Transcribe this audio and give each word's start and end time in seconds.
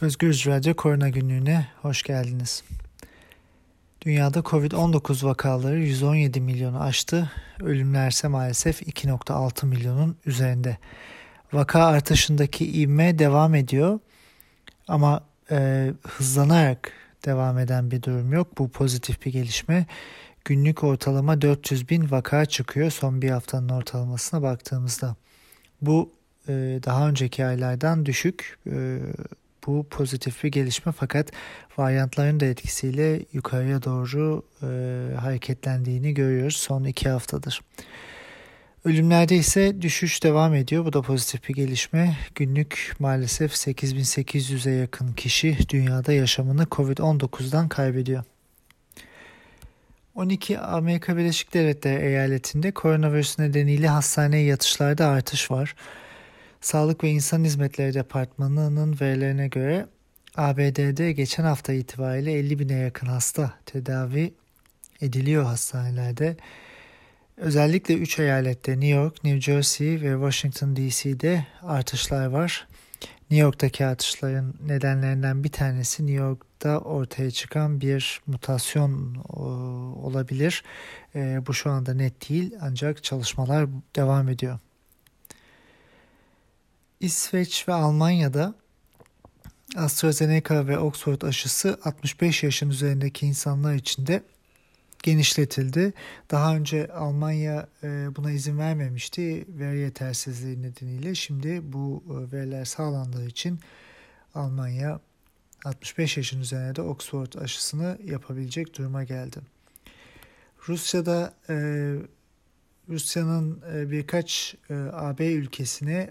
Özgür 0.00 0.44
Radyo 0.46 0.74
Korona 0.74 1.08
Günlüğü'ne 1.08 1.66
hoş 1.82 2.02
geldiniz. 2.02 2.62
Dünyada 4.00 4.38
Covid-19 4.38 5.24
vakaları 5.26 5.78
117 5.78 6.40
milyonu 6.40 6.82
aştı. 6.82 7.30
Ölümler 7.60 8.10
ise 8.10 8.28
maalesef 8.28 8.82
2.6 8.82 9.66
milyonun 9.66 10.16
üzerinde. 10.26 10.78
Vaka 11.52 11.84
artışındaki 11.84 12.80
ivme 12.82 13.18
devam 13.18 13.54
ediyor 13.54 14.00
ama 14.88 15.24
e, 15.50 15.90
hızlanarak 16.02 16.92
devam 17.24 17.58
eden 17.58 17.90
bir 17.90 18.02
durum 18.02 18.32
yok. 18.32 18.58
Bu 18.58 18.68
pozitif 18.68 19.26
bir 19.26 19.32
gelişme. 19.32 19.86
Günlük 20.44 20.84
ortalama 20.84 21.42
400 21.42 21.88
bin 21.88 22.10
vaka 22.10 22.46
çıkıyor 22.46 22.90
son 22.90 23.22
bir 23.22 23.30
haftanın 23.30 23.68
ortalamasına 23.68 24.42
baktığımızda. 24.42 25.16
Bu 25.80 26.12
e, 26.48 26.52
daha 26.84 27.08
önceki 27.08 27.44
aylardan 27.44 28.06
düşük. 28.06 28.58
E, 28.66 28.98
bu 29.66 29.86
pozitif 29.90 30.44
bir 30.44 30.48
gelişme 30.48 30.92
fakat 30.92 31.30
varyantların 31.78 32.40
da 32.40 32.44
etkisiyle 32.44 33.20
yukarıya 33.32 33.82
doğru 33.82 34.42
e, 34.62 34.66
hareketlendiğini 35.16 36.14
görüyoruz 36.14 36.56
son 36.56 36.84
iki 36.84 37.08
haftadır. 37.08 37.60
Ölümlerde 38.84 39.36
ise 39.36 39.82
düşüş 39.82 40.22
devam 40.22 40.54
ediyor. 40.54 40.84
Bu 40.84 40.92
da 40.92 41.02
pozitif 41.02 41.48
bir 41.48 41.54
gelişme. 41.54 42.16
Günlük 42.34 42.92
maalesef 42.98 43.52
8800'e 43.52 44.72
yakın 44.72 45.12
kişi 45.12 45.58
dünyada 45.68 46.12
yaşamını 46.12 46.62
Covid-19'dan 46.62 47.68
kaybediyor. 47.68 48.24
12 50.14 50.58
Amerika 50.58 51.16
Birleşik 51.16 51.54
Devletleri 51.54 52.04
eyaletinde 52.04 52.70
koronavirüs 52.70 53.38
nedeniyle 53.38 53.88
hastaneye 53.88 54.44
yatışlarda 54.44 55.06
artış 55.06 55.50
var. 55.50 55.74
Sağlık 56.66 57.04
ve 57.04 57.10
İnsan 57.10 57.44
Hizmetleri 57.44 57.94
Departmanı'nın 57.94 59.00
verilerine 59.00 59.48
göre 59.48 59.86
ABD'de 60.36 61.12
geçen 61.12 61.44
hafta 61.44 61.72
itibariyle 61.72 62.32
50 62.32 62.58
bine 62.58 62.74
yakın 62.74 63.06
hasta 63.06 63.54
tedavi 63.66 64.34
ediliyor 65.00 65.44
hastanelerde. 65.44 66.36
Özellikle 67.36 67.94
3 67.94 68.18
eyalette 68.18 68.72
New 68.72 68.86
York, 68.86 69.24
New 69.24 69.40
Jersey 69.40 70.00
ve 70.00 70.12
Washington 70.12 70.76
DC'de 70.76 71.46
artışlar 71.62 72.26
var. 72.26 72.68
New 73.30 73.44
York'taki 73.44 73.86
artışların 73.86 74.54
nedenlerinden 74.66 75.44
bir 75.44 75.52
tanesi 75.52 76.06
New 76.06 76.24
York'ta 76.24 76.78
ortaya 76.78 77.30
çıkan 77.30 77.80
bir 77.80 78.20
mutasyon 78.26 79.14
olabilir. 79.94 80.64
E, 81.14 81.46
bu 81.46 81.54
şu 81.54 81.70
anda 81.70 81.94
net 81.94 82.28
değil 82.28 82.54
ancak 82.60 83.04
çalışmalar 83.04 83.66
devam 83.96 84.28
ediyor. 84.28 84.58
İsveç 87.00 87.68
ve 87.68 87.72
Almanya'da 87.72 88.54
AstraZeneca 89.76 90.66
ve 90.66 90.78
Oxford 90.78 91.22
aşısı 91.22 91.78
65 91.84 92.42
yaşın 92.42 92.70
üzerindeki 92.70 93.26
insanlar 93.26 93.74
için 93.74 94.06
de 94.06 94.22
genişletildi. 95.02 95.92
Daha 96.30 96.56
önce 96.56 96.88
Almanya 96.88 97.68
e, 97.82 98.16
buna 98.16 98.30
izin 98.30 98.58
vermemişti 98.58 99.46
veri 99.48 99.78
yetersizliği 99.78 100.62
nedeniyle. 100.62 101.14
Şimdi 101.14 101.72
bu 101.72 102.04
e, 102.06 102.36
veriler 102.36 102.64
sağlandığı 102.64 103.26
için 103.26 103.60
Almanya 104.34 105.00
65 105.64 106.16
yaşın 106.16 106.40
üzerine 106.40 106.76
de 106.76 106.82
Oxford 106.82 107.32
aşısını 107.32 107.98
yapabilecek 108.04 108.78
duruma 108.78 109.04
geldi. 109.04 109.38
Rusya'da 110.68 111.34
e, 111.48 111.56
Rusya'nın 112.88 113.62
birkaç 113.90 114.56
AB 114.92 115.32
ülkesine 115.32 116.10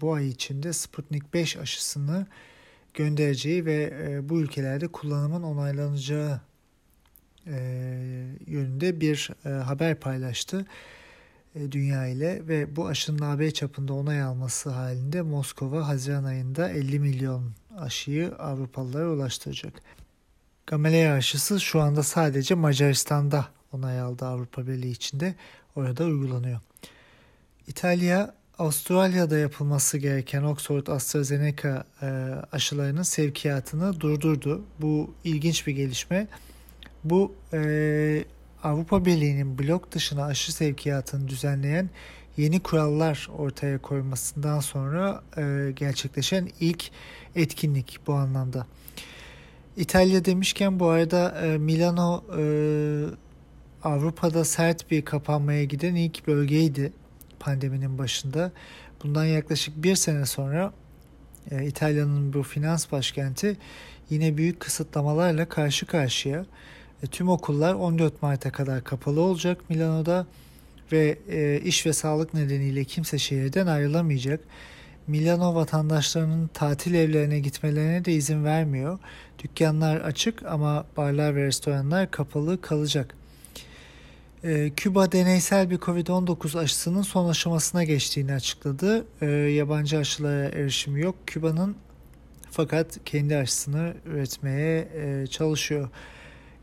bu 0.00 0.14
ay 0.14 0.28
içinde 0.28 0.72
Sputnik 0.72 1.34
5 1.34 1.56
aşısını 1.56 2.26
göndereceği 2.94 3.66
ve 3.66 4.20
bu 4.28 4.40
ülkelerde 4.40 4.88
kullanımın 4.88 5.42
onaylanacağı 5.42 6.40
e, 7.46 7.56
yönünde 8.46 9.00
bir 9.00 9.30
e, 9.44 9.48
haber 9.48 9.94
paylaştı 10.00 10.66
e, 11.54 11.72
dünya 11.72 12.06
ile 12.06 12.48
ve 12.48 12.76
bu 12.76 12.86
aşının 12.86 13.22
AB 13.22 13.50
çapında 13.50 13.92
onay 13.92 14.22
alması 14.22 14.70
halinde 14.70 15.22
Moskova 15.22 15.88
Haziran 15.88 16.24
ayında 16.24 16.68
50 16.68 17.00
milyon 17.00 17.52
aşıyı 17.78 18.34
Avrupalılara 18.34 19.10
ulaştıracak. 19.10 19.72
Gamaleya 20.66 21.14
aşısı 21.14 21.60
şu 21.60 21.80
anda 21.80 22.02
sadece 22.02 22.54
Macaristan'da 22.54 23.48
onay 23.72 24.00
aldı 24.00 24.26
Avrupa 24.26 24.66
Birliği 24.66 24.90
içinde 24.90 25.34
orada 25.76 26.04
uygulanıyor. 26.04 26.60
İtalya 27.66 28.34
Avustralya'da 28.58 29.38
yapılması 29.38 29.98
gereken 29.98 30.42
Oxford 30.42 30.86
AstraZeneca 30.86 31.84
e, 32.02 32.06
aşılarının 32.52 33.02
sevkiyatını 33.02 34.00
durdurdu. 34.00 34.64
Bu 34.80 35.14
ilginç 35.24 35.66
bir 35.66 35.72
gelişme. 35.72 36.26
Bu 37.04 37.34
e, 37.52 38.24
Avrupa 38.62 39.04
Birliği'nin 39.04 39.58
blok 39.58 39.92
dışına 39.92 40.24
aşı 40.24 40.54
sevkiyatını 40.54 41.28
düzenleyen 41.28 41.90
yeni 42.36 42.60
kurallar 42.60 43.28
ortaya 43.38 43.78
koymasından 43.78 44.60
sonra 44.60 45.22
e, 45.36 45.72
gerçekleşen 45.76 46.48
ilk 46.60 46.90
etkinlik 47.36 47.98
bu 48.06 48.14
anlamda. 48.14 48.66
İtalya 49.76 50.24
demişken 50.24 50.80
bu 50.80 50.88
arada 50.88 51.40
e, 51.42 51.58
Milano 51.58 52.24
e, 52.38 52.42
Avrupa'da 53.84 54.44
sert 54.44 54.90
bir 54.90 55.04
kapanmaya 55.04 55.64
giden 55.64 55.94
ilk 55.94 56.26
bölgeydi 56.26 56.92
pandeminin 57.40 57.98
başında. 57.98 58.52
Bundan 59.02 59.24
yaklaşık 59.24 59.82
bir 59.82 59.96
sene 59.96 60.26
sonra 60.26 60.72
e, 61.50 61.66
İtalya'nın 61.66 62.32
bu 62.32 62.42
finans 62.42 62.92
başkenti 62.92 63.56
yine 64.10 64.36
büyük 64.36 64.60
kısıtlamalarla 64.60 65.48
karşı 65.48 65.86
karşıya. 65.86 66.46
E, 67.02 67.06
tüm 67.06 67.28
okullar 67.28 67.74
14 67.74 68.22
Mart'a 68.22 68.52
kadar 68.52 68.84
kapalı 68.84 69.20
olacak 69.20 69.70
Milano'da 69.70 70.26
ve 70.92 71.18
e, 71.28 71.60
iş 71.60 71.86
ve 71.86 71.92
sağlık 71.92 72.34
nedeniyle 72.34 72.84
kimse 72.84 73.18
şehirden 73.18 73.66
ayrılamayacak. 73.66 74.40
Milano 75.06 75.54
vatandaşlarının 75.54 76.46
tatil 76.46 76.94
evlerine 76.94 77.40
gitmelerine 77.40 78.04
de 78.04 78.12
izin 78.12 78.44
vermiyor. 78.44 78.98
Dükkanlar 79.38 79.96
açık 79.96 80.42
ama 80.46 80.86
barlar 80.96 81.36
ve 81.36 81.46
restoranlar 81.46 82.10
kapalı 82.10 82.60
kalacak. 82.60 83.14
Ee, 84.44 84.70
Küba 84.76 85.12
deneysel 85.12 85.70
bir 85.70 85.78
Covid-19 85.78 86.58
aşısının 86.58 87.02
son 87.02 87.28
aşamasına 87.28 87.84
geçtiğini 87.84 88.32
açıkladı. 88.32 89.06
Ee, 89.20 89.26
yabancı 89.30 89.98
aşılara 89.98 90.44
erişimi 90.48 91.00
yok. 91.00 91.14
Küba'nın 91.26 91.76
fakat 92.50 92.98
kendi 93.04 93.36
aşısını 93.36 93.94
üretmeye 94.06 94.88
e, 94.94 95.26
çalışıyor. 95.26 95.88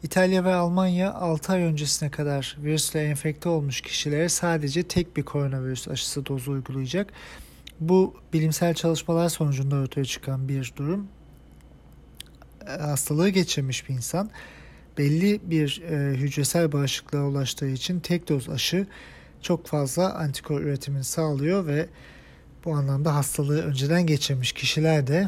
İtalya 0.04 0.44
ve 0.44 0.54
Almanya 0.54 1.14
6 1.14 1.54
ay 1.54 1.62
öncesine 1.62 2.12
kadar 2.12 2.58
virüsle 2.64 3.04
enfekte 3.04 3.50
olmuş 3.50 3.82
kişilere 3.82 4.30
sadece 4.30 4.84
tek 4.84 5.18
bir 5.18 5.24
koronavirüs 5.24 5.88
aşısı 5.88 6.26
dozu 6.26 6.52
uygulayacak. 6.52 7.14
Bu 7.80 8.16
bilimsel 8.34 8.74
çalışmalar 8.74 9.30
sonucunda 9.30 9.76
ortaya 9.76 10.06
çıkan 10.06 10.48
bir 10.48 10.74
durum. 10.78 11.08
E, 12.68 12.72
hastalığı 12.72 13.30
geçirmiş 13.30 13.90
bir 13.90 13.94
insan 13.94 14.30
belli 14.98 15.40
bir 15.44 15.82
e, 15.82 16.18
hücresel 16.18 16.72
bağışıklığa 16.72 17.28
ulaştığı 17.28 17.68
için 17.68 18.00
tek 18.00 18.30
doz 18.30 18.50
aşı 18.50 18.88
çok 19.42 19.68
fazla 19.68 20.14
antikor 20.14 20.62
üretimini 20.62 21.04
sağlıyor 21.04 21.68
ve 21.68 21.88
bu 22.66 22.74
anlamda 22.74 23.16
hastalığı 23.16 23.62
önceden 23.62 24.06
geçirmiş 24.06 24.52
kişiler 24.52 25.08
de 25.08 25.28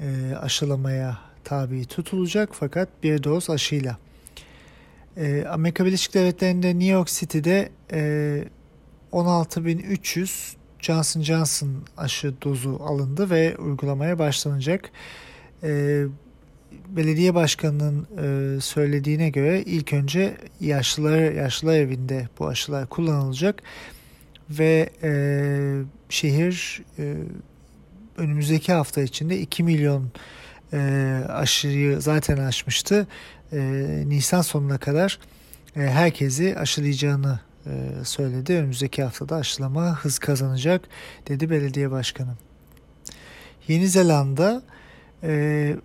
e, 0.00 0.36
aşılamaya 0.36 1.18
tabi 1.44 1.84
tutulacak 1.84 2.48
fakat 2.52 2.88
bir 3.02 3.22
doz 3.22 3.50
aşıyla. 3.50 3.98
E, 5.16 5.44
Amerika 5.44 5.86
Birleşik 5.86 6.14
Devletleri'nde 6.14 6.68
New 6.68 6.92
York 6.92 7.08
City'de 7.08 7.68
e, 7.92 8.44
16.300 9.12 10.54
Johnson 10.78 11.22
Johnson 11.22 11.68
aşı 11.96 12.34
dozu 12.42 12.80
alındı 12.84 13.30
ve 13.30 13.56
uygulamaya 13.56 14.18
başlanacak. 14.18 14.90
E, 15.62 16.02
belediye 16.88 17.34
başkanının 17.34 18.06
e, 18.56 18.60
söylediğine 18.60 19.30
göre 19.30 19.62
ilk 19.62 19.92
önce 19.92 20.36
yaşlılar 20.60 21.32
yaşlılar 21.32 21.76
evinde 21.76 22.28
bu 22.38 22.46
aşılar 22.46 22.86
kullanılacak 22.86 23.62
ve 24.50 24.90
e, 25.02 25.10
şehir 26.08 26.82
e, 26.98 27.14
önümüzdeki 28.16 28.72
hafta 28.72 29.02
içinde 29.02 29.38
2 29.40 29.62
milyon 29.62 30.10
e, 30.72 30.78
aşıyı 31.28 32.00
zaten 32.00 32.36
aşmıştı. 32.36 33.06
E, 33.52 33.58
Nisan 34.06 34.42
sonuna 34.42 34.78
kadar 34.78 35.18
e, 35.76 35.80
herkesi 35.80 36.58
aşılayacağını 36.58 37.40
e, 37.66 38.04
söyledi. 38.04 38.52
Önümüzdeki 38.54 39.02
haftada 39.02 39.36
aşılama 39.36 39.96
hız 39.96 40.18
kazanacak 40.18 40.82
dedi 41.28 41.50
belediye 41.50 41.90
başkanı. 41.90 42.34
Yeni 43.68 43.88
Zelanda 43.88 44.62
e, 45.22 45.76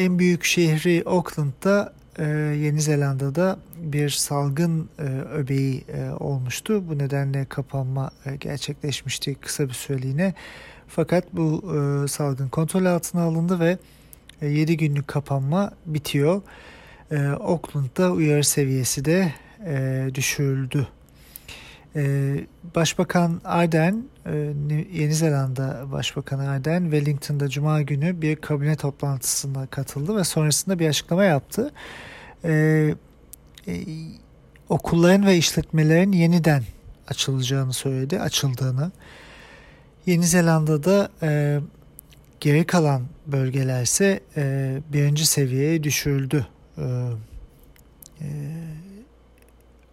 en 0.00 0.18
büyük 0.18 0.44
şehri 0.44 1.02
Auckland'da 1.06 1.92
e, 2.18 2.24
Yeni 2.62 2.80
Zelanda'da 2.80 3.58
bir 3.82 4.10
salgın 4.10 4.88
e, 4.98 5.02
öbeği 5.08 5.84
e, 5.88 6.10
olmuştu. 6.10 6.88
Bu 6.88 6.98
nedenle 6.98 7.44
kapanma 7.44 8.10
gerçekleşmişti 8.40 9.34
kısa 9.34 9.68
bir 9.68 9.72
süreliğine. 9.72 10.34
Fakat 10.88 11.24
bu 11.32 11.62
salgın 12.08 12.48
kontrol 12.48 12.84
altına 12.84 13.22
alındı 13.22 13.60
ve 13.60 13.78
e, 14.42 14.48
7 14.48 14.76
günlük 14.76 15.08
kapanma 15.08 15.70
bitiyor. 15.86 16.42
Auckland'da 17.40 18.12
uyarı 18.12 18.44
seviyesi 18.44 19.04
de 19.04 19.32
e, 19.66 20.06
düşürüldü. 20.14 20.88
E, 21.96 22.34
Başbakan 22.74 23.40
Ardern, 23.44 23.94
e, 24.26 24.54
Yeni 24.92 25.14
Zelanda 25.14 25.92
Başbakanı 25.92 26.48
Ardern, 26.48 26.82
Wellington'da 26.82 27.48
Cuma 27.48 27.82
günü 27.82 28.22
bir 28.22 28.36
kabine 28.36 28.76
toplantısına 28.76 29.66
katıldı 29.66 30.16
ve 30.16 30.24
sonrasında 30.24 30.78
bir 30.78 30.88
açıklama 30.88 31.24
yaptı. 31.24 31.72
E, 32.44 32.94
e, 33.68 33.74
okulların 34.68 35.26
ve 35.26 35.36
işletmelerin 35.36 36.12
yeniden 36.12 36.62
açılacağını 37.08 37.72
söyledi, 37.72 38.20
açıldığını. 38.20 38.92
Yeni 40.06 40.24
Zelanda'da 40.24 41.10
e, 41.22 41.60
geri 42.40 42.66
kalan 42.66 43.02
bölgelerse 43.26 44.20
e, 44.36 44.78
birinci 44.92 45.26
seviyeye 45.26 45.82
düşürüldü. 45.82 46.46
E, 46.78 46.82
e, 48.20 48.26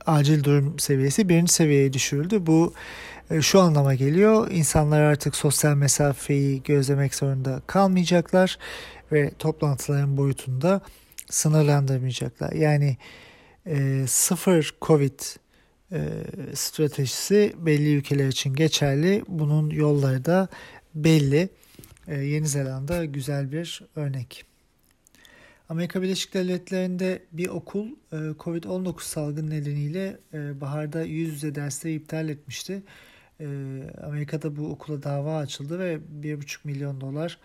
acil 0.07 0.44
durum 0.44 0.80
seviyesi 0.80 1.30
birinci 1.30 1.54
seviyeye 1.54 1.94
düşürüldü. 1.94 2.45
Bu 2.45 2.74
e, 3.31 3.42
şu 3.42 3.62
anlama 3.62 3.95
geliyor. 3.95 4.51
İnsanlar 4.51 5.01
artık 5.01 5.36
sosyal 5.36 5.75
mesafeyi 5.75 6.63
gözlemek 6.63 7.15
zorunda 7.15 7.62
kalmayacaklar 7.68 8.57
ve 9.12 9.31
toplantıların 9.39 10.18
boyutunda 10.18 10.81
sınırlandırmayacaklar. 11.30 12.51
Yani 12.51 12.98
e, 13.65 14.06
sıfır 14.07 14.75
Covid 14.81 15.19
e, 15.92 16.00
stratejisi 16.54 17.54
belli 17.57 17.95
ülkeler 17.95 18.27
için 18.27 18.54
geçerli. 18.54 19.24
Bunun 19.27 19.69
yolları 19.69 20.25
da 20.25 20.48
belli. 20.95 21.50
E, 22.07 22.15
Yeni 22.15 22.48
Zelanda 22.48 23.06
güzel 23.06 23.51
bir 23.51 23.81
örnek. 23.95 24.46
Amerika 25.69 26.01
Birleşik 26.01 26.33
Devletleri'nde 26.33 27.23
bir 27.31 27.47
okul 27.47 27.87
e, 27.87 28.15
Covid-19 28.15 29.01
salgın 29.01 29.49
nedeniyle 29.49 30.19
e, 30.33 30.61
baharda 30.61 31.01
yüz 31.03 31.33
yüze 31.33 31.55
dersleri 31.55 31.93
iptal 31.93 32.29
etmişti. 32.29 32.83
E, 33.39 33.45
Amerika'da 34.03 34.55
bu 34.55 34.67
okula 34.67 35.03
dava 35.03 35.37
açıldı 35.37 35.79
ve 35.79 35.99
1,5 36.21 36.57
milyon 36.63 37.01
dolar 37.01 37.39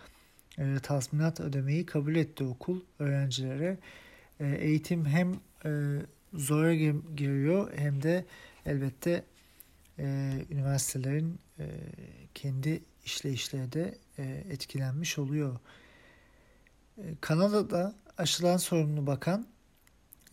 tazminat 0.83 1.39
ödemeyi 1.39 1.85
kabul 1.85 2.15
etti 2.15 2.43
okul 2.43 2.81
öğrencilere. 2.99 3.77
Eğitim 4.39 5.05
hem 5.05 5.33
zora 6.33 6.73
giriyor 7.15 7.71
hem 7.75 8.03
de 8.03 8.25
elbette 8.65 9.23
üniversitelerin 10.49 11.39
kendi 12.33 12.83
işleyişleri 13.05 13.73
de 13.73 13.97
etkilenmiş 14.49 15.19
oluyor. 15.19 15.59
Kanada'da 17.21 17.95
aşılan 18.17 18.57
sorumlu 18.57 19.07
bakan 19.07 19.45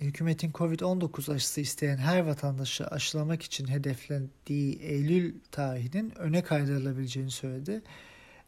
hükümetin 0.00 0.52
Covid-19 0.52 1.34
aşısı 1.34 1.60
isteyen 1.60 1.96
her 1.96 2.20
vatandaşı 2.20 2.86
aşılamak 2.86 3.42
için 3.42 3.66
hedeflendiği 3.68 4.78
Eylül 4.78 5.34
tarihinin 5.50 6.18
öne 6.18 6.42
kaydırılabileceğini 6.42 7.30
söyledi. 7.30 7.82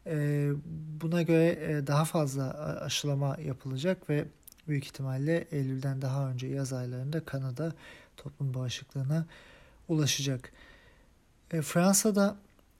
E, 0.05 0.49
buna 1.01 1.21
göre 1.21 1.47
e, 1.47 1.87
daha 1.87 2.05
fazla 2.05 2.53
aşılama 2.81 3.37
yapılacak 3.45 4.09
ve 4.09 4.25
büyük 4.67 4.85
ihtimalle 4.85 5.47
Eylül'den 5.51 6.01
daha 6.01 6.29
önce 6.29 6.47
yaz 6.47 6.73
aylarında 6.73 7.25
Kanada 7.25 7.73
toplum 8.17 8.53
bağışıklığına 8.53 9.25
ulaşacak. 9.87 10.51
E, 11.51 11.61
Fransa'da 11.61 12.37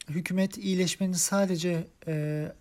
hükümet 0.10 0.58
iyileşmenin 0.58 1.14
sadece 1.14 1.88
e, 2.08 2.52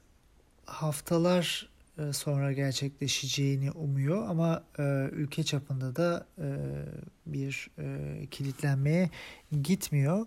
haftalar 0.66 1.71
sonra 2.10 2.52
gerçekleşeceğini 2.52 3.70
umuyor 3.70 4.28
ama 4.28 4.62
e, 4.78 4.82
ülke 5.12 5.42
çapında 5.42 5.96
da 5.96 6.26
e, 6.38 6.48
bir 7.26 7.70
e, 7.78 8.26
kilitlenmeye 8.30 9.10
gitmiyor. 9.62 10.26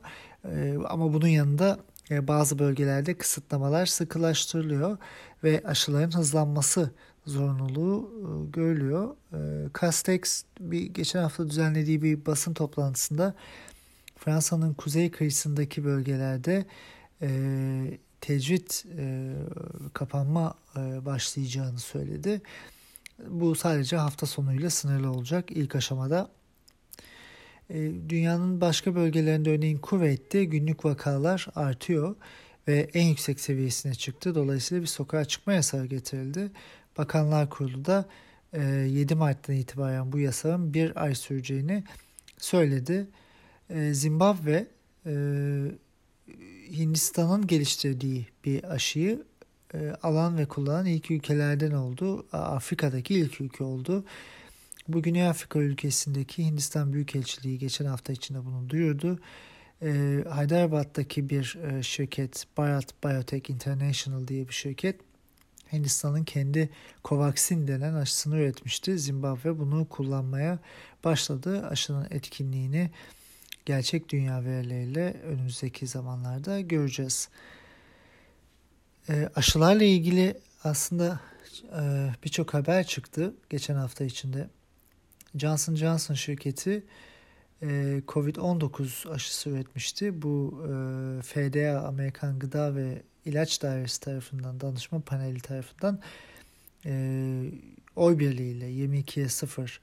E, 0.51 0.77
ama 0.89 1.13
bunun 1.13 1.27
yanında 1.27 1.79
e, 2.11 2.27
bazı 2.27 2.59
bölgelerde 2.59 3.17
kısıtlamalar 3.17 3.85
sıkılaştırılıyor 3.85 4.97
ve 5.43 5.61
aşıların 5.65 6.17
hızlanması 6.17 6.91
zorunluluğu 7.25 8.11
e, 8.21 8.51
görülüyor. 8.51 9.15
E, 9.33 9.69
Castex 9.81 10.43
bir 10.59 10.81
geçen 10.81 11.21
hafta 11.21 11.49
düzenlediği 11.49 12.01
bir 12.01 12.25
basın 12.25 12.53
toplantısında 12.53 13.35
Fransa'nın 14.17 14.73
kuzey 14.73 15.11
kıyısındaki 15.11 15.85
bölgelerde 15.85 16.65
e, 17.21 17.29
tecrit 18.21 18.85
e, 18.97 19.33
kapanma 19.93 20.53
e, 20.77 21.05
başlayacağını 21.05 21.79
söyledi. 21.79 22.41
Bu 23.27 23.55
sadece 23.55 23.97
hafta 23.97 24.25
sonuyla 24.25 24.69
sınırlı 24.69 25.11
olacak 25.11 25.51
ilk 25.51 25.75
aşamada. 25.75 26.31
E, 27.69 27.91
dünyanın 28.09 28.61
başka 28.61 28.95
bölgelerinde 28.95 29.51
örneğin 29.51 29.77
Kuveyt'te 29.77 30.43
günlük 30.43 30.85
vakalar 30.85 31.47
artıyor 31.55 32.15
ve 32.67 32.89
en 32.93 33.05
yüksek 33.07 33.39
seviyesine 33.39 33.95
çıktı. 33.95 34.35
Dolayısıyla 34.35 34.81
bir 34.81 34.87
sokağa 34.87 35.25
çıkma 35.25 35.53
yasağı 35.53 35.85
getirildi. 35.85 36.51
Bakanlar 36.97 37.49
Kurulu 37.49 37.85
da 37.85 38.05
7 38.53 39.13
e, 39.13 39.15
Mart'tan 39.15 39.55
itibaren 39.55 40.11
bu 40.11 40.19
yasağın 40.19 40.73
bir 40.73 41.03
ay 41.03 41.15
süreceğini 41.15 41.83
söyledi. 42.37 43.07
E, 43.69 43.93
Zimbabwe 43.93 44.67
e, 45.05 45.11
Hindistan'ın 46.71 47.47
geliştirdiği 47.47 48.27
bir 48.45 48.63
aşıyı 48.63 49.23
alan 50.03 50.37
ve 50.37 50.45
kullanan 50.45 50.85
ilk 50.85 51.11
ülkelerden 51.11 51.71
oldu. 51.71 52.25
Afrika'daki 52.31 53.13
ilk 53.13 53.41
ülke 53.41 53.63
oldu. 53.63 54.05
Bu 54.87 55.01
Güney 55.01 55.27
Afrika 55.27 55.59
ülkesindeki 55.59 56.45
Hindistan 56.45 56.93
Büyükelçiliği 56.93 57.59
geçen 57.59 57.85
hafta 57.85 58.13
içinde 58.13 58.45
bunu 58.45 58.69
duyurdu. 58.69 59.19
E, 59.81 59.87
Hyderabad'daki 60.35 61.29
bir 61.29 61.57
şirket 61.81 62.45
Bharat 62.57 63.03
Biotech 63.03 63.49
International 63.49 64.27
diye 64.27 64.47
bir 64.47 64.53
şirket 64.53 64.95
Hindistan'ın 65.73 66.23
kendi 66.23 66.69
Covaxin 67.05 67.67
denen 67.67 67.93
aşısını 67.93 68.37
üretmişti. 68.37 68.99
Zimbabwe 68.99 69.59
bunu 69.59 69.89
kullanmaya 69.89 70.59
başladı. 71.03 71.67
Aşının 71.67 72.07
etkinliğini 72.11 72.91
gerçek 73.65 74.09
dünya 74.09 74.45
verileriyle 74.45 75.13
önümüzdeki 75.23 75.87
zamanlarda 75.87 76.61
göreceğiz. 76.61 77.29
E, 79.09 79.29
aşılarla 79.35 79.83
ilgili 79.83 80.37
aslında 80.63 81.19
e, 81.63 82.09
birçok 82.23 82.53
haber 82.53 82.87
çıktı 82.87 83.33
geçen 83.49 83.75
hafta 83.75 84.03
içinde. 84.03 84.47
Johnson 85.35 85.75
Johnson 85.75 86.15
şirketi 86.15 86.83
e, 87.61 88.01
Covid-19 88.07 89.09
aşısı 89.09 89.49
üretmişti. 89.49 90.21
Bu 90.21 90.63
e, 90.63 91.21
FDA 91.21 91.87
Amerikan 91.87 92.39
Gıda 92.39 92.75
ve 92.75 93.01
İlaç 93.25 93.61
Dairesi 93.61 93.99
tarafından, 93.99 94.59
danışma 94.61 94.99
paneli 94.99 95.39
tarafından 95.39 95.99
e, 96.85 97.51
oy 97.95 98.19
birliğiyle 98.19 98.65
22'ye 98.65 99.29
0 99.29 99.81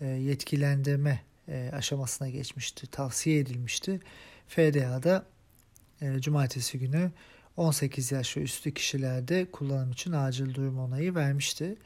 e, 0.00 0.06
yetkilendirme 0.06 1.20
e, 1.48 1.70
aşamasına 1.72 2.28
geçmişti, 2.28 2.86
tavsiye 2.86 3.38
edilmişti. 3.38 4.00
FDA'da 4.48 5.26
e, 6.00 6.20
cumartesi 6.20 6.78
günü 6.78 7.10
18 7.56 8.12
yaş 8.12 8.36
ve 8.36 8.40
üstü 8.40 8.74
kişilerde 8.74 9.50
kullanım 9.50 9.90
için 9.90 10.12
acil 10.12 10.54
durum 10.54 10.78
onayı 10.78 11.14
vermişti. 11.14 11.76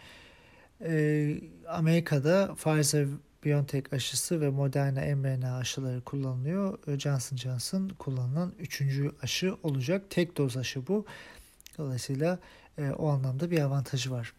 E, 0.80 1.34
Amerika'da 1.68 2.54
Pfizer 2.54 3.06
BioNTech 3.44 3.92
aşısı 3.92 4.40
ve 4.40 4.50
Moderna 4.50 5.16
mRNA 5.16 5.56
aşıları 5.56 6.00
kullanılıyor. 6.00 6.78
Johnson 6.98 7.36
Johnson 7.36 7.88
kullanılan 7.88 8.52
üçüncü 8.58 9.12
aşı 9.22 9.56
olacak. 9.62 10.10
Tek 10.10 10.36
doz 10.36 10.56
aşı 10.56 10.86
bu. 10.86 11.06
Dolayısıyla 11.78 12.38
e, 12.78 12.90
o 12.90 13.08
anlamda 13.08 13.50
bir 13.50 13.60
avantajı 13.60 14.10
var. 14.10 14.32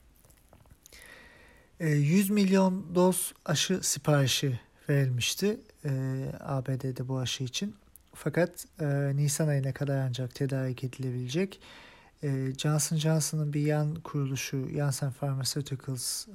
E, 1.80 1.90
100 1.90 2.30
milyon 2.30 2.96
doz 2.96 3.34
aşı 3.46 3.80
siparişi 3.84 4.60
verilmişti 4.92 5.60
e, 5.86 5.92
ABD'de 6.40 7.08
bu 7.08 7.20
aşı 7.20 7.44
için. 7.44 7.76
Fakat 8.14 8.66
e, 8.82 9.16
Nisan 9.16 9.48
ayına 9.48 9.74
kadar 9.74 9.98
ancak 9.98 10.36
tedarik 10.36 10.84
edilebilecek. 10.84 11.60
E, 12.24 12.54
Johnson 12.58 12.98
Johnson'ın 12.98 13.54
bir 13.54 13.62
yan 13.62 13.96
kuruluşu 13.96 14.70
Janssen 14.76 15.12
Pharmaceuticals 15.12 16.28
e, 16.28 16.32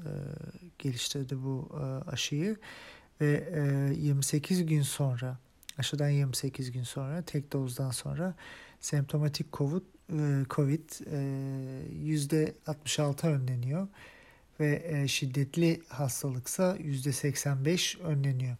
geliştirdi 0.78 1.36
bu 1.42 1.68
e, 1.72 2.10
aşıyı 2.10 2.56
ve 3.20 3.48
e, 3.54 3.94
28 3.94 4.66
gün 4.66 4.82
sonra 4.82 5.38
aşıdan 5.78 6.08
28 6.08 6.72
gün 6.72 6.82
sonra 6.82 7.22
tek 7.22 7.52
dozdan 7.52 7.90
sonra 7.90 8.34
semptomatik 8.80 9.52
COVID, 9.52 9.82
e, 10.12 10.44
COVID 10.50 10.90
e, 11.06 11.18
%66 12.66 13.26
önleniyor 13.26 13.88
ve 14.60 14.82
e, 14.86 15.08
şiddetli 15.08 15.80
hastalıksa 15.88 16.76
%85 16.76 18.00
önleniyor. 18.00 18.56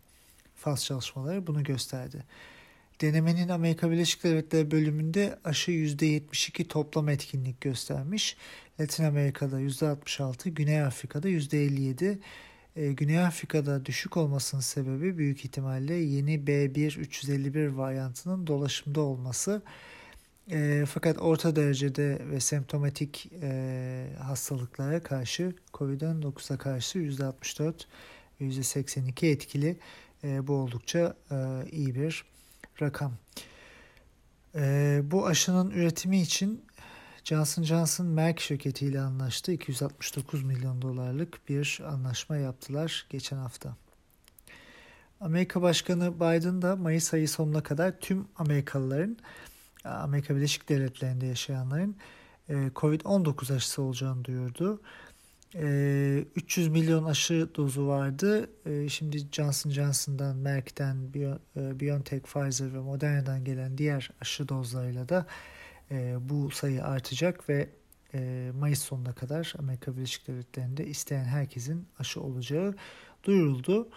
Faz 0.55 0.85
çalışmaları 0.85 1.47
bunu 1.47 1.65
gösterdi. 1.65 2.25
Denemenin 3.01 3.49
Amerika 3.49 3.91
Birleşik 3.91 4.25
Devletleri 4.25 4.71
bölümünde 4.71 5.39
aşı 5.45 5.71
%72 5.71 6.65
toplam 6.65 7.09
etkinlik 7.09 7.61
göstermiş. 7.61 8.37
Latin 8.81 9.05
Amerika'da 9.05 9.61
%66, 9.61 10.49
Güney 10.51 10.83
Afrika'da 10.83 11.29
%57. 11.29 12.19
Ee, 12.77 12.93
Güney 12.93 13.19
Afrika'da 13.19 13.87
düşük 13.87 14.17
olmasının 14.17 14.61
sebebi 14.61 15.19
büyük 15.19 15.45
ihtimalle 15.45 15.95
yeni 15.95 16.35
B1-351 16.35 17.77
varyantının 17.77 18.47
dolaşımda 18.47 19.01
olması. 19.01 19.63
E, 20.51 20.85
fakat 20.89 21.19
orta 21.19 21.57
derecede 21.57 22.19
ve 22.31 22.41
semptomatik 22.41 23.33
e, 23.43 24.11
hastalıklara 24.23 25.03
karşı 25.03 25.55
COVID-19'a 25.75 26.57
karşı 26.57 26.99
%64 26.99 27.75
ve 28.41 28.45
%82 28.45 29.27
etkili. 29.27 29.79
E, 30.25 30.47
bu 30.47 30.53
oldukça 30.53 31.17
e, 31.31 31.37
iyi 31.71 31.95
bir 31.95 32.25
rakam. 32.83 33.13
E, 34.55 35.01
bu 35.05 35.27
aşının 35.27 35.71
üretimi 35.71 36.21
için 36.21 36.65
Johnson 37.25 37.63
Johnson 37.63 38.07
Merck 38.07 38.41
şirketiyle 38.41 39.01
anlaştı. 39.01 39.53
269 39.53 40.43
milyon 40.43 40.83
dolarlık 40.83 41.49
bir 41.49 41.81
anlaşma 41.87 42.37
yaptılar 42.37 43.07
geçen 43.11 43.37
hafta. 43.37 43.77
Amerika 45.21 45.63
Başkanı 45.63 46.15
Biden 46.15 46.63
da 46.63 46.77
Mayıs 46.77 47.15
ayı 47.15 47.29
sonuna 47.29 47.63
kadar 47.63 48.01
tüm 48.01 48.29
Amerikalıların 48.37 49.19
Amerika 49.87 50.37
Birleşik 50.37 50.69
Devletleri'nde 50.69 51.27
yaşayanların 51.27 51.97
e, 52.49 52.55
Covid-19 52.55 53.55
aşısı 53.55 53.83
olacağını 53.83 54.25
duyurdu. 54.25 54.81
300 55.55 56.67
e, 56.67 56.71
milyon 56.71 57.05
aşı 57.05 57.49
dozu 57.55 57.87
vardı. 57.87 58.51
E, 58.67 58.89
şimdi 58.89 59.19
Johnson 59.33 59.71
Johnson'dan, 59.71 60.37
Merck'ten, 60.37 61.15
BioNTech, 61.55 62.23
Pfizer 62.23 62.75
ve 62.75 62.79
Moderna'dan 62.79 63.45
gelen 63.45 63.79
diğer 63.79 64.11
aşı 64.21 64.49
dozlarıyla 64.49 65.09
da 65.09 65.27
bu 66.21 66.51
sayı 66.51 66.85
artacak 66.85 67.49
ve 67.49 67.69
Mayıs 68.53 68.83
sonuna 68.83 69.13
kadar 69.13 69.55
Amerika 69.59 69.97
Birleşik 69.97 70.29
Devletleri'nde 70.29 70.87
isteyen 70.87 71.25
herkesin 71.25 71.87
aşı 71.99 72.21
olacağı 72.21 72.75
duyuruldu. 73.25 73.89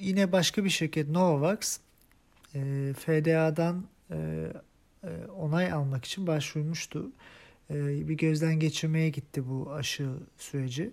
Yine 0.00 0.32
başka 0.32 0.64
bir 0.64 0.70
şirket 0.70 1.08
Novavax 1.08 1.78
e, 2.54 2.92
FDA'dan 2.98 3.84
e, 4.10 4.46
onay 5.36 5.72
almak 5.72 6.04
için 6.04 6.26
başvurmuştu. 6.26 7.10
E, 7.70 8.08
bir 8.08 8.14
gözden 8.14 8.54
geçirmeye 8.54 9.08
gitti 9.08 9.48
bu 9.48 9.72
aşı 9.72 10.08
süreci. 10.38 10.90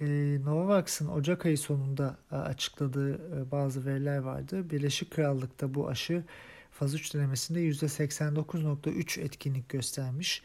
E, 0.00 0.06
Novavax'ın 0.44 1.08
Ocak 1.08 1.46
ayı 1.46 1.58
sonunda 1.58 2.16
e, 2.32 2.36
açıkladığı 2.36 3.14
e, 3.14 3.50
bazı 3.50 3.86
veriler 3.86 4.18
vardı. 4.18 4.70
Birleşik 4.70 5.10
Krallık'ta 5.10 5.74
bu 5.74 5.88
aşı 5.88 6.24
faz 6.70 6.94
3 6.94 7.14
denemesinde 7.14 7.60
%89.3 7.60 9.20
etkinlik 9.20 9.68
göstermiş. 9.68 10.42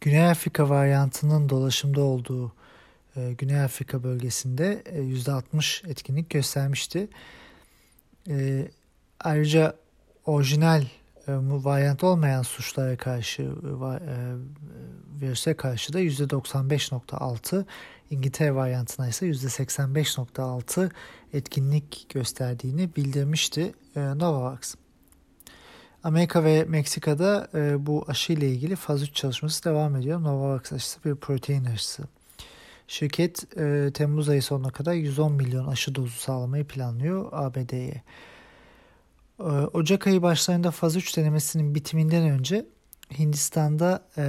Güney 0.00 0.30
Afrika 0.30 0.68
varyantının 0.68 1.48
dolaşımda 1.48 2.00
olduğu 2.00 2.52
e, 3.16 3.32
Güney 3.32 3.60
Afrika 3.60 4.02
bölgesinde 4.02 4.82
e, 4.86 5.00
%60 5.00 5.90
etkinlik 5.90 6.30
göstermişti. 6.30 7.08
E, 8.28 8.68
Ayrıca 9.20 9.74
orijinal 10.26 10.82
e, 10.82 10.86
varyant 11.36 12.04
olmayan 12.04 12.42
suçlara 12.42 12.96
karşı 12.96 13.42
e, 13.42 13.46
e, 13.46 13.50
virüse 15.20 15.54
karşı 15.54 15.92
da 15.92 16.00
%95.6 16.00 17.64
İngiltere 18.10 18.54
varyantına 18.54 19.08
ise 19.08 19.26
%85.6 19.26 20.90
etkinlik 21.32 22.06
gösterdiğini 22.08 22.96
bildirmişti 22.96 23.74
e, 23.96 24.00
Novavax. 24.00 24.74
Amerika 26.04 26.44
ve 26.44 26.64
Meksika'da 26.64 27.48
e, 27.54 27.86
bu 27.86 28.04
aşı 28.08 28.32
ile 28.32 28.48
ilgili 28.48 28.76
faz 28.76 29.02
3 29.02 29.14
çalışması 29.14 29.64
devam 29.64 29.96
ediyor. 29.96 30.22
Novavax 30.22 30.72
aşısı 30.72 31.04
bir 31.04 31.14
protein 31.14 31.64
aşısı. 31.64 32.02
Şirket 32.88 33.58
e, 33.58 33.90
Temmuz 33.94 34.28
ayı 34.28 34.42
sonuna 34.42 34.70
kadar 34.70 34.92
110 34.92 35.32
milyon 35.32 35.66
aşı 35.66 35.94
dozu 35.94 36.18
sağlamayı 36.18 36.64
planlıyor 36.64 37.28
ABD'ye. 37.32 38.02
Ee, 39.40 39.42
Ocak 39.72 40.06
ayı 40.06 40.22
başlarında 40.22 40.70
faz 40.70 40.96
3 40.96 41.16
denemesinin 41.16 41.74
bitiminden 41.74 42.22
önce 42.30 42.66
Hindistan'da 43.18 44.04
e, 44.16 44.22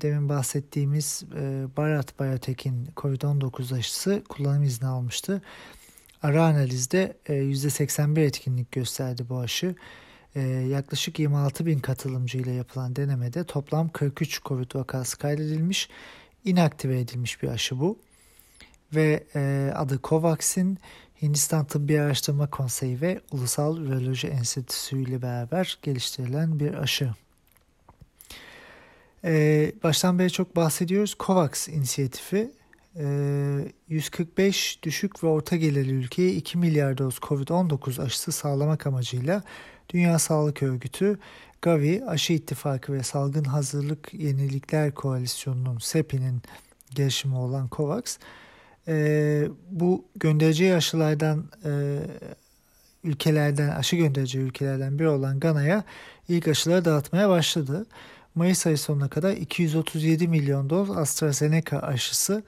demin 0.00 0.28
bahsettiğimiz 0.28 1.24
e, 1.36 1.66
Bharat 1.76 2.20
Biotech'in 2.20 2.88
COVID-19 2.96 3.78
aşısı 3.78 4.22
kullanım 4.28 4.62
izni 4.62 4.88
almıştı. 4.88 5.42
Ara 6.22 6.44
analizde 6.44 7.16
e, 7.26 7.32
%81 7.34 8.20
etkinlik 8.20 8.72
gösterdi 8.72 9.26
bu 9.28 9.38
aşı. 9.38 9.74
E, 10.34 10.40
yaklaşık 10.46 11.18
26 11.18 11.66
bin 11.66 11.78
katılımcı 11.78 12.38
ile 12.38 12.52
yapılan 12.52 12.96
denemede 12.96 13.44
toplam 13.44 13.88
43 13.88 14.42
COVID 14.44 14.74
vakası 14.74 15.18
kaydedilmiş, 15.18 15.88
inaktive 16.44 17.00
edilmiş 17.00 17.42
bir 17.42 17.48
aşı 17.48 17.80
bu. 17.80 17.98
Ve 18.94 19.24
e, 19.34 19.72
adı 19.74 20.00
Covax'in 20.04 20.78
Hindistan 21.22 21.64
Tıbbi 21.64 22.00
Araştırma 22.00 22.50
Konseyi 22.50 23.00
ve 23.00 23.20
Ulusal 23.32 23.78
Viroloji 23.78 24.28
Enstitüsü 24.28 25.02
ile 25.02 25.22
beraber 25.22 25.78
geliştirilen 25.82 26.60
bir 26.60 26.74
aşı. 26.74 27.10
Ee, 29.24 29.72
baştan 29.82 30.18
beri 30.18 30.30
çok 30.30 30.56
bahsediyoruz. 30.56 31.16
COVAX 31.20 31.68
inisiyatifi 31.68 32.50
e, 32.96 33.72
145 33.88 34.78
düşük 34.82 35.24
ve 35.24 35.26
orta 35.26 35.56
gelirli 35.56 35.92
ülkeye 35.92 36.32
2 36.32 36.58
milyar 36.58 36.98
doz 36.98 37.16
COVID-19 37.16 38.02
aşısı 38.02 38.32
sağlamak 38.32 38.86
amacıyla 38.86 39.42
Dünya 39.88 40.18
Sağlık 40.18 40.62
Örgütü, 40.62 41.18
Gavi, 41.62 42.04
Aşı 42.04 42.32
İttifakı 42.32 42.92
ve 42.92 43.02
Salgın 43.02 43.44
Hazırlık 43.44 44.14
Yenilikler 44.14 44.94
Koalisyonu'nun 44.94 45.78
SEPI'nin 45.78 46.42
gelişimi 46.94 47.36
olan 47.36 47.68
COVAX, 47.72 48.18
e, 48.88 49.48
bu 49.70 50.04
göndereceği 50.16 50.74
aşılardan 50.74 51.44
e, 51.64 52.00
ülkelerden 53.04 53.68
aşı 53.68 53.96
göndereceği 53.96 54.44
ülkelerden 54.44 54.98
biri 54.98 55.08
olan 55.08 55.40
Gana'ya 55.40 55.84
ilk 56.28 56.48
aşıları 56.48 56.84
dağıtmaya 56.84 57.28
başladı. 57.28 57.86
Mayıs 58.34 58.66
ayı 58.66 58.78
sonuna 58.78 59.08
kadar 59.08 59.32
237 59.32 60.28
milyon 60.28 60.70
doz 60.70 60.90
AstraZeneca 60.90 61.78
aşısı 61.78 62.42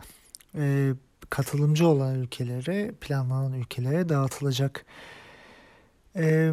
e, 0.55 0.93
katılımcı 1.31 1.87
olan 1.87 2.15
ülkelere, 2.15 2.93
planlanan 3.01 3.53
ülkelere 3.53 4.09
dağıtılacak. 4.09 4.85
E, 6.17 6.53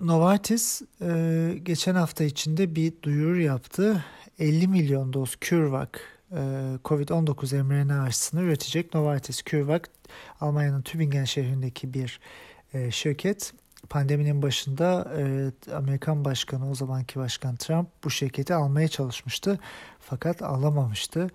Novartis 0.00 0.82
e, 1.00 1.54
geçen 1.62 1.94
hafta 1.94 2.24
içinde 2.24 2.74
bir 2.74 2.92
duyuru 3.02 3.40
yaptı. 3.40 4.04
50 4.38 4.68
milyon 4.68 5.12
doz 5.12 5.36
CureVac 5.40 5.90
COVID-19 6.84 7.62
mRNA 7.62 8.02
aşısını 8.02 8.40
üretecek 8.40 8.94
Novartis 8.94 9.42
CureVac 9.44 9.82
Almanya'nın 10.40 10.82
Tübingen 10.82 11.24
şehrindeki 11.24 11.94
bir 11.94 12.20
e, 12.74 12.90
şirket. 12.90 13.52
Pandeminin 13.90 14.42
başında 14.42 15.12
e, 15.18 15.52
Amerikan 15.74 16.24
başkanı 16.24 16.70
o 16.70 16.74
zamanki 16.74 17.18
başkan 17.18 17.56
Trump 17.56 17.88
bu 18.04 18.10
şirketi 18.10 18.54
almaya 18.54 18.88
çalışmıştı 18.88 19.58
fakat 20.00 20.42
alamamıştı. 20.42 21.30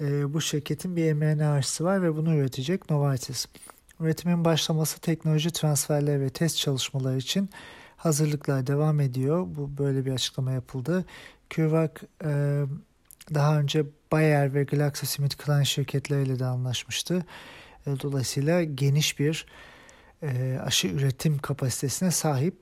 Bu 0.00 0.40
şirketin 0.40 0.96
bir 0.96 1.12
mRNA 1.12 1.52
aşısı 1.52 1.84
var 1.84 2.02
ve 2.02 2.16
bunu 2.16 2.36
üretecek 2.36 2.90
Novartis. 2.90 3.46
Üretimin 4.00 4.44
başlaması 4.44 5.00
teknoloji 5.00 5.50
transferleri 5.50 6.20
ve 6.20 6.30
test 6.30 6.56
çalışmaları 6.56 7.16
için 7.16 7.50
hazırlıklar 7.96 8.66
devam 8.66 9.00
ediyor. 9.00 9.46
Bu 9.56 9.78
böyle 9.78 10.06
bir 10.06 10.12
açıklama 10.12 10.52
yapıldı. 10.52 11.04
CureVac 11.50 11.92
daha 13.34 13.60
önce 13.60 13.84
Bayer 14.12 14.54
ve 14.54 14.64
GlaxoSmithKline 14.64 15.64
şirketleriyle 15.64 16.38
de 16.38 16.44
anlaşmıştı. 16.44 17.24
E, 17.86 17.90
dolayısıyla 18.02 18.62
geniş 18.64 19.18
bir 19.18 19.46
e, 20.22 20.58
aşı 20.64 20.88
üretim 20.88 21.38
kapasitesine 21.38 22.10
sahip. 22.10 22.54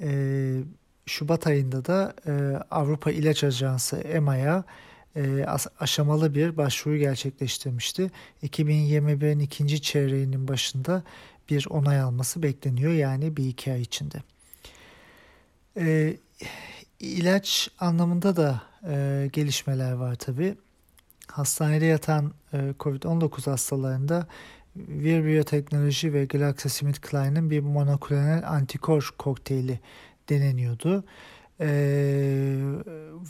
E, 0.00 0.10
Şubat 1.06 1.46
ayında 1.46 1.84
da 1.84 2.14
Avrupa 2.70 3.10
İlaç 3.10 3.44
Ajansı 3.44 3.96
EMA'ya 3.96 4.64
aşamalı 5.80 6.34
bir 6.34 6.56
başvuru 6.56 6.96
gerçekleştirmişti. 6.96 8.10
2021'in 8.42 9.38
ikinci 9.38 9.82
çeyreğinin 9.82 10.48
başında 10.48 11.02
bir 11.50 11.66
onay 11.70 12.00
alması 12.00 12.42
bekleniyor 12.42 12.92
yani 12.92 13.36
bir 13.36 13.48
iki 13.48 13.72
ay 13.72 13.80
içinde. 13.80 14.22
İlaç 17.00 17.68
anlamında 17.78 18.36
da 18.36 18.62
e, 18.88 19.28
gelişmeler 19.32 19.92
var 19.92 20.14
tabi. 20.14 20.54
Hastanede 21.28 21.84
yatan 21.84 22.32
e, 22.52 22.56
COVID-19 22.80 23.50
hastalarında 23.50 24.26
Vir 24.76 25.24
Biyoteknoloji 25.24 26.12
ve 26.12 26.24
GlaxoSmithKline'ın 26.24 27.50
bir 27.50 27.60
monoklonal 27.60 28.42
antikor 28.46 29.14
kokteyli 29.18 29.80
deneniyordu. 30.28 31.04
E, 31.60 31.66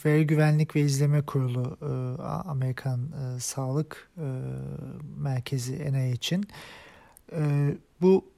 Veri 0.05 0.27
Güvenlik 0.27 0.77
ve 0.77 0.81
İzleme 0.81 1.23
Kurulu 1.23 1.79
e, 1.83 2.23
Amerikan 2.23 3.01
e, 3.13 3.41
Sağlık 3.41 4.11
e, 4.17 4.27
Merkezi 5.17 5.93
NIH 5.93 6.13
için 6.13 6.45
e, 7.33 7.71
bu 8.01 8.34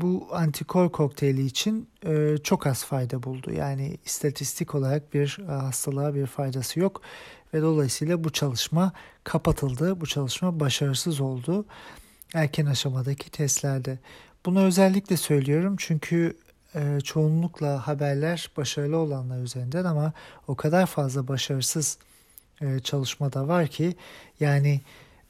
bu 0.00 0.28
antikor 0.32 0.92
kokteyli 0.92 1.46
için 1.46 1.88
e, 2.06 2.36
çok 2.44 2.66
az 2.66 2.84
fayda 2.84 3.22
buldu. 3.22 3.52
Yani 3.52 3.98
istatistik 4.04 4.74
olarak 4.74 5.14
bir 5.14 5.38
e, 5.48 5.52
hastalığa 5.52 6.14
bir 6.14 6.26
faydası 6.26 6.80
yok 6.80 7.02
ve 7.54 7.62
dolayısıyla 7.62 8.24
bu 8.24 8.30
çalışma 8.30 8.92
kapatıldı. 9.24 10.00
Bu 10.00 10.06
çalışma 10.06 10.60
başarısız 10.60 11.20
oldu 11.20 11.64
erken 12.34 12.66
aşamadaki 12.66 13.30
testlerde. 13.30 13.98
Bunu 14.46 14.60
özellikle 14.60 15.16
söylüyorum 15.16 15.76
çünkü 15.78 16.36
e, 16.74 17.00
çoğunlukla 17.00 17.86
haberler 17.86 18.50
başarılı 18.56 18.96
olanlar 18.96 19.42
üzerinden 19.42 19.84
ama 19.84 20.12
o 20.48 20.54
kadar 20.54 20.86
fazla 20.86 21.28
başarısız 21.28 21.98
e, 22.60 22.80
çalışmada 22.80 23.48
var 23.48 23.66
ki 23.66 23.96
yani 24.40 24.80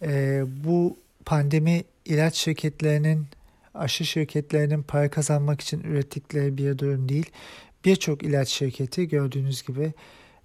e, 0.03 0.43
bu 0.65 0.97
pandemi 1.25 1.85
ilaç 2.05 2.35
şirketlerinin 2.35 3.27
aşı 3.75 4.05
şirketlerinin 4.05 4.83
para 4.83 5.11
kazanmak 5.11 5.61
için 5.61 5.81
ürettikleri 5.81 6.57
bir 6.57 6.79
durum 6.79 7.09
değil. 7.09 7.31
Birçok 7.85 8.23
ilaç 8.23 8.49
şirketi 8.49 9.09
gördüğünüz 9.09 9.63
gibi 9.63 9.93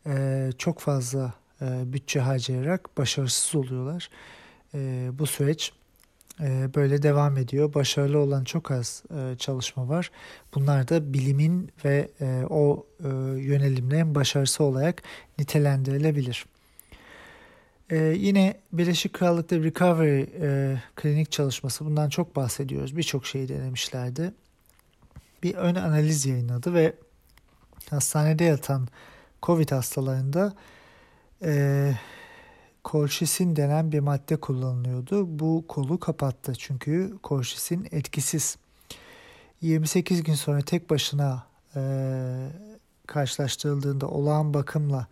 e, 0.06 0.50
çok 0.58 0.80
fazla 0.80 1.34
e, 1.62 1.94
bütçe 1.94 2.20
harcayarak 2.20 2.98
başarısız 2.98 3.56
oluyorlar. 3.56 4.10
E, 4.74 5.10
bu 5.14 5.28
süreç 5.28 5.74
böyle 6.76 7.02
devam 7.02 7.38
ediyor. 7.38 7.74
Başarılı 7.74 8.20
olan 8.20 8.44
çok 8.44 8.72
az 8.72 9.04
çalışma 9.38 9.90
var. 9.90 10.12
Bunlar 10.56 10.88
da 10.88 11.14
bilimin 11.14 11.72
ve 11.86 12.10
o 12.50 12.86
e, 13.00 13.08
yönelimlerin 13.42 14.16
başarısı 14.16 14.64
olarak 14.64 15.04
nitelendirilebilir. 15.40 16.46
Ee, 17.90 17.98
yine 17.98 18.60
Birleşik 18.74 19.14
Krallık'ta 19.14 19.56
Recovery 19.56 20.22
e, 20.42 20.78
klinik 20.96 21.32
çalışması 21.32 21.86
bundan 21.86 22.10
çok 22.10 22.36
bahsediyoruz. 22.36 22.98
Birçok 22.98 23.26
şeyi 23.26 23.50
denemişlerdi. 23.50 24.34
Bir 25.44 25.56
ön 25.56 25.76
analiz 25.76 26.26
yayınladı 26.26 26.74
ve 26.74 26.96
hastanede 27.90 28.44
yatan 28.44 28.88
COVID 29.44 29.72
hastalarında 29.72 30.54
e, 31.44 31.92
kolşisin 32.84 33.56
denen 33.56 33.92
bir 33.92 34.00
madde 34.00 34.38
kullanılıyordu. 34.38 35.40
Bu 35.40 35.66
kolu 35.68 36.00
kapattı 36.00 36.54
çünkü 36.54 37.18
kolşisin 37.24 37.88
etkisiz. 37.92 38.58
28 39.62 40.24
gün 40.24 40.34
sonra 40.34 40.62
tek 40.62 40.90
başına 40.90 41.44
e, 41.76 41.82
karşılaştırıldığında 43.08 44.08
olağan 44.08 44.54
bakımla 44.54 45.08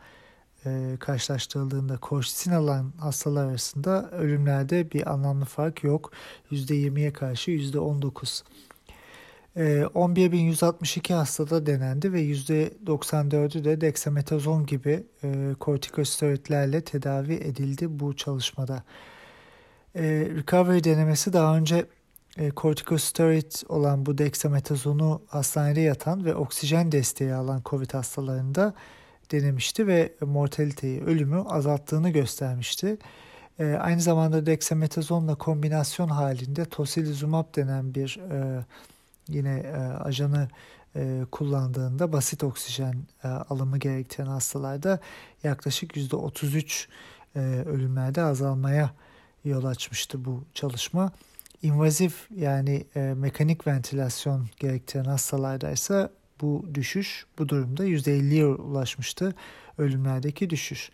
e, 0.65 0.98
karşılaştırıldığında 1.00 1.98
kortisin 1.98 2.51
alan 2.51 2.93
hastalar 3.00 3.45
arasında 3.45 4.12
ölümlerde 4.12 4.91
bir 4.91 5.12
anlamlı 5.12 5.45
fark 5.45 5.84
yok. 5.84 6.12
%20'ye 6.51 7.13
karşı 7.13 7.51
%19. 7.51 8.43
E, 9.55 9.62
11.162 9.95 11.13
hastada 11.13 11.65
denendi 11.65 12.13
ve 12.13 12.22
%94'ü 12.22 13.63
de 13.63 13.81
dexametazon 13.81 14.65
gibi 14.65 15.03
e, 15.24 15.55
kortikosteroidlerle 15.60 16.81
tedavi 16.81 17.34
edildi 17.34 18.00
bu 18.00 18.15
çalışmada. 18.15 18.84
E, 19.95 20.03
recovery 20.36 20.84
denemesi 20.84 21.34
daha 21.34 21.57
önce 21.57 21.86
e, 22.38 22.50
kortikosteroid 22.50 23.51
olan 23.69 24.05
bu 24.05 24.17
dexametazonu 24.17 25.22
hastanede 25.27 25.81
yatan 25.81 26.25
ve 26.25 26.36
oksijen 26.36 26.91
desteği 26.91 27.34
alan 27.34 27.62
COVID 27.65 27.93
hastalarında 27.93 28.74
denemişti 29.32 29.88
ve 29.88 30.13
mortaliteyi, 30.22 31.03
ölümü 31.03 31.41
azalttığını 31.41 32.10
göstermişti. 32.10 32.98
E, 33.60 33.74
aynı 33.74 34.01
zamanda 34.01 34.46
dexametazonla 34.46 35.36
kombinasyon 35.36 36.10
halinde 36.10 36.65
tocilizumab 36.65 37.55
denen 37.55 37.96
bir 37.96 38.20
e, 38.32 38.65
yine 39.29 39.58
e, 39.60 39.77
ajanı 39.77 40.48
e, 40.96 41.22
kullandığında 41.32 42.13
basit 42.13 42.44
oksijen 42.44 42.96
e, 43.24 43.27
alımı 43.27 43.77
gerektiren 43.77 44.27
hastalarda 44.27 45.00
yaklaşık 45.44 45.98
%33 45.98 46.88
e, 47.36 47.39
ölümlerde 47.65 48.22
azalmaya 48.22 48.91
yol 49.46 49.65
açmıştı 49.65 50.26
bu 50.26 50.43
çalışma. 50.54 51.12
İnvazif 51.62 52.28
yani 52.36 52.86
e, 52.95 52.99
mekanik 52.99 53.67
ventilasyon 53.67 54.47
gerektiren 54.60 55.06
hastalarda 55.06 55.71
ise 55.71 56.10
bu 56.41 56.65
düşüş 56.74 57.26
bu 57.39 57.50
durumda 57.50 57.86
%50'ye 57.86 58.45
ulaşmıştı 58.45 59.36
ölümlerdeki 59.78 60.50
düşüş. 60.50 60.89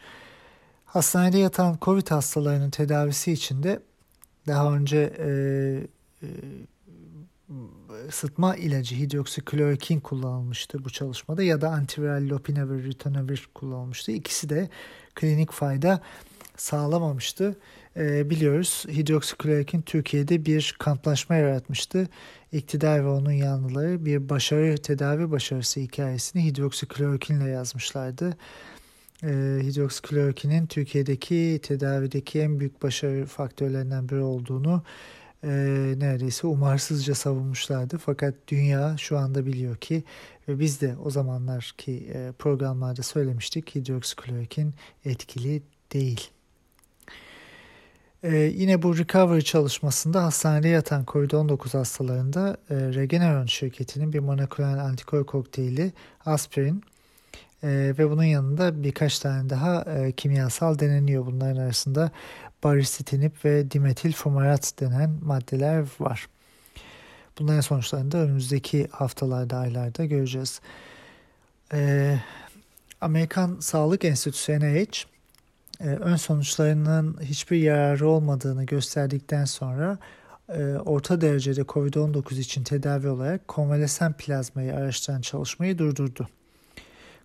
Hastanede 0.85 1.37
yatan 1.37 1.77
COVID 1.81 2.07
hastalarının 2.07 2.69
tedavisi 2.69 3.31
için 3.31 3.63
de 3.63 3.79
daha 4.47 4.75
önce 4.75 5.13
e, 5.19 5.29
e, 6.21 6.27
sıtma 8.09 8.55
ilacı 8.55 8.95
hidroksiklorokin 8.95 9.99
kullanılmıştı 9.99 10.83
bu 10.85 10.89
çalışmada 10.89 11.43
ya 11.43 11.61
da 11.61 11.69
antiviral 11.69 12.29
lopinavir, 12.29 12.83
ritonavir 12.83 13.49
kullanılmıştı. 13.55 14.11
İkisi 14.11 14.49
de 14.49 14.69
klinik 15.15 15.51
fayda 15.51 16.01
sağlamamıştı. 16.61 17.55
E, 17.97 18.29
biliyoruz 18.29 18.85
hidroksiklorokin 18.87 19.81
Türkiye'de 19.81 20.45
bir 20.45 20.75
kamplaşma 20.79 21.35
yaratmıştı. 21.35 22.07
İktidar 22.51 23.05
ve 23.05 23.07
onun 23.07 23.31
yanlıları 23.31 24.05
bir 24.05 24.29
başarı 24.29 24.77
tedavi 24.77 25.31
başarısı 25.31 25.79
hikayesini 25.79 26.45
hidroksiklorokinle 26.45 27.49
yazmışlardı. 27.49 28.37
E, 29.23 29.27
hidroksiklorokinin 29.61 30.67
Türkiye'deki 30.67 31.59
tedavideki 31.63 32.39
en 32.39 32.59
büyük 32.59 32.83
başarı 32.83 33.25
faktörlerinden 33.25 34.09
biri 34.09 34.21
olduğunu 34.21 34.83
e, 35.43 35.49
neredeyse 35.97 36.47
umarsızca 36.47 37.15
savunmuşlardı. 37.15 37.97
Fakat 37.97 38.35
dünya 38.47 38.95
şu 38.97 39.17
anda 39.17 39.45
biliyor 39.45 39.77
ki 39.77 40.03
ve 40.47 40.59
biz 40.59 40.81
de 40.81 40.95
o 41.03 41.09
zamanlarki 41.09 42.11
e, 42.13 42.31
programlarda 42.39 43.03
söylemiştik 43.03 43.75
hidroksiklorokin 43.75 44.73
etkili 45.05 45.63
değil. 45.93 46.31
Ee, 48.23 48.35
yine 48.35 48.81
bu 48.81 48.97
recovery 48.97 49.41
çalışmasında 49.41 50.23
hastanede 50.23 50.67
yatan 50.67 51.03
COVID-19 51.03 51.77
hastalarında 51.77 52.57
e, 52.69 52.75
Regeneron 52.75 53.45
şirketinin 53.45 54.13
bir 54.13 54.19
monoklonal 54.19 54.79
antikor 54.79 55.25
kokteyli 55.25 55.91
aspirin 56.25 56.83
e, 57.63 57.67
ve 57.97 58.09
bunun 58.09 58.23
yanında 58.23 58.83
birkaç 58.83 59.19
tane 59.19 59.49
daha 59.49 59.81
e, 59.81 60.11
kimyasal 60.11 60.79
deneniyor. 60.79 61.25
Bunların 61.25 61.61
arasında 61.61 62.11
baricitinib 62.63 63.31
ve 63.45 63.71
dimetil 63.71 64.13
fumarat 64.13 64.73
denen 64.79 65.17
maddeler 65.23 65.85
var. 65.99 66.27
Bunların 67.39 67.61
sonuçlarını 67.61 68.11
da 68.11 68.17
önümüzdeki 68.17 68.87
haftalarda, 68.91 69.57
aylarda 69.57 70.05
göreceğiz. 70.05 70.61
E, 71.73 72.17
Amerikan 73.01 73.57
Sağlık 73.59 74.05
Enstitüsü 74.05 74.59
NIH 74.59 75.05
ön 75.87 76.15
sonuçlarının 76.15 77.17
hiçbir 77.21 77.57
yararı 77.57 78.07
olmadığını 78.07 78.63
gösterdikten 78.63 79.45
sonra 79.45 79.97
e, 80.49 80.63
orta 80.63 81.21
derecede 81.21 81.61
COVID-19 81.61 82.39
için 82.39 82.63
tedavi 82.63 83.07
olarak 83.07 83.47
konvalesen 83.47 84.13
plazmayı 84.13 84.75
araştıran 84.75 85.21
çalışmayı 85.21 85.77
durdurdu. 85.77 86.27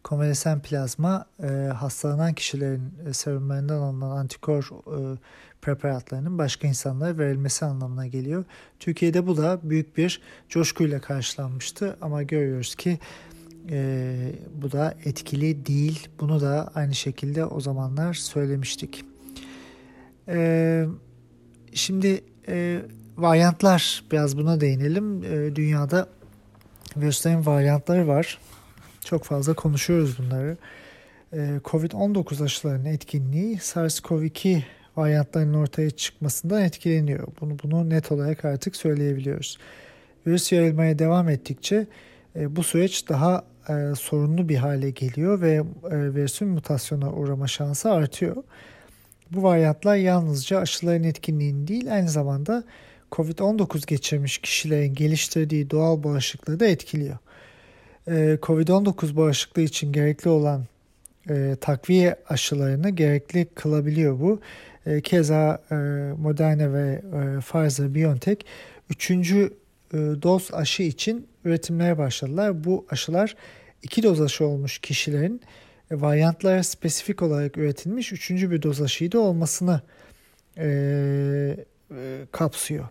Konvalesen 0.04 0.62
plazma 0.62 1.26
e, 1.42 1.46
hastalanan 1.76 2.34
kişilerin 2.34 3.12
serumlarından 3.12 3.78
alınan 3.78 4.16
antikor 4.16 4.70
preparatlarının 5.62 6.38
başka 6.38 6.68
insanlara 6.68 7.18
verilmesi 7.18 7.64
anlamına 7.64 8.06
geliyor. 8.06 8.44
Türkiye'de 8.80 9.26
bu 9.26 9.36
da 9.36 9.60
büyük 9.62 9.96
bir 9.96 10.20
coşkuyla 10.48 11.00
karşılanmıştı 11.00 11.96
ama 12.00 12.22
görüyoruz 12.22 12.74
ki 12.74 12.98
e, 13.70 14.16
bu 14.62 14.72
da 14.72 14.94
etkili 15.05 15.66
değil. 15.66 16.09
Bunu 16.20 16.40
da 16.40 16.70
aynı 16.74 16.94
şekilde 16.94 17.44
o 17.44 17.61
zamanlar 17.61 18.14
söylemiştik. 18.14 19.05
E, 20.29 20.87
şimdi 21.72 22.20
e, 22.48 22.83
varyantlar 23.16 24.05
biraz 24.12 24.38
buna 24.38 24.61
değinelim. 24.61 25.24
E, 25.24 25.57
dünyada 25.57 26.09
virüslerin 26.96 27.46
varyantları 27.46 28.09
var. 28.09 28.38
Çok 29.05 29.24
fazla 29.24 29.55
konuşuyoruz 29.55 30.18
bunları. 30.18 30.57
E, 31.33 31.61
Covid-19 31.64 32.44
aşılarının 32.44 32.85
etkinliği 32.85 33.57
SARS-CoV-2 33.57 34.62
varyantlarının 34.96 35.55
ortaya 35.55 35.90
çıkmasından 35.90 36.62
etkileniyor. 36.62 37.29
Bunu 37.40 37.57
bunu 37.62 37.90
net 37.90 38.12
olarak 38.12 38.44
artık 38.44 38.76
söyleyebiliyoruz. 38.76 39.59
Virüs 40.26 40.52
yayılmaya 40.52 40.98
devam 40.98 41.29
ettikçe 41.29 41.87
e, 42.37 42.57
bu 42.57 42.62
süreç 42.62 43.09
daha 43.09 43.44
e, 43.68 43.94
sorunlu 43.94 44.48
bir 44.48 44.57
hale 44.57 44.90
geliyor 44.90 45.40
ve 45.40 45.52
e, 45.90 46.14
virüsün 46.14 46.48
mutasyona 46.48 47.12
uğrama 47.12 47.46
şansı 47.46 47.92
artıyor. 47.92 48.37
Bu 49.31 49.42
varyantlar 49.42 49.96
yalnızca 49.96 50.59
aşıların 50.59 51.05
etkinliğini 51.05 51.68
değil 51.68 51.94
aynı 51.94 52.09
zamanda 52.09 52.64
COVID-19 53.12 53.87
geçirmiş 53.87 54.38
kişilerin 54.38 54.94
geliştirdiği 54.94 55.70
doğal 55.70 56.02
bağışıklığı 56.02 56.61
da 56.61 56.66
etkiliyor. 56.66 57.18
E, 58.09 58.38
COVID-19 58.42 59.16
bağışıklığı 59.16 59.62
için 59.62 59.92
gerekli 59.92 60.29
olan 60.29 60.64
e, 61.31 61.57
takviye 61.61 62.16
aşılarını 62.29 62.90
gerekli 62.90 63.46
kılabiliyor 63.55 64.20
bu. 64.20 64.40
E, 64.87 65.00
keza 65.00 65.62
e, 65.70 65.74
Moderna 66.18 66.72
ve 66.72 67.02
e, 67.05 67.18
Pfizer-BioNTech 67.40 68.40
üçüncü 68.90 69.52
e, 69.92 69.96
doz 69.96 70.50
aşı 70.52 70.83
için 70.83 71.26
üretimlere 71.46 71.98
başladılar. 71.98 72.64
Bu 72.64 72.87
aşılar 72.90 73.37
iki 73.82 74.02
doz 74.02 74.20
aşı 74.20 74.46
olmuş 74.46 74.78
kişilerin 74.78 75.40
e, 75.90 76.00
varyantlara 76.00 76.62
spesifik 76.62 77.22
olarak 77.22 77.59
üretilmiş 77.59 78.12
üçüncü 78.12 78.50
bir 78.50 78.62
doz 78.62 78.82
aşıyı 78.82 79.12
da 79.12 79.18
olmasını 79.18 79.80
e, 80.59 80.66
e, 81.90 82.26
kapsıyor. 82.32 82.88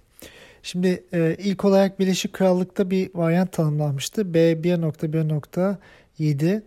Şimdi 0.64 1.04
e, 1.14 1.36
ilk 1.40 1.66
olarak 1.66 2.00
Birleşik 2.00 2.34
Krallık'ta 2.34 2.90
bir 2.90 3.10
varyant 3.14 3.52
tanımlanmıştı. 3.52 4.22
B1.1.7 4.22 6.62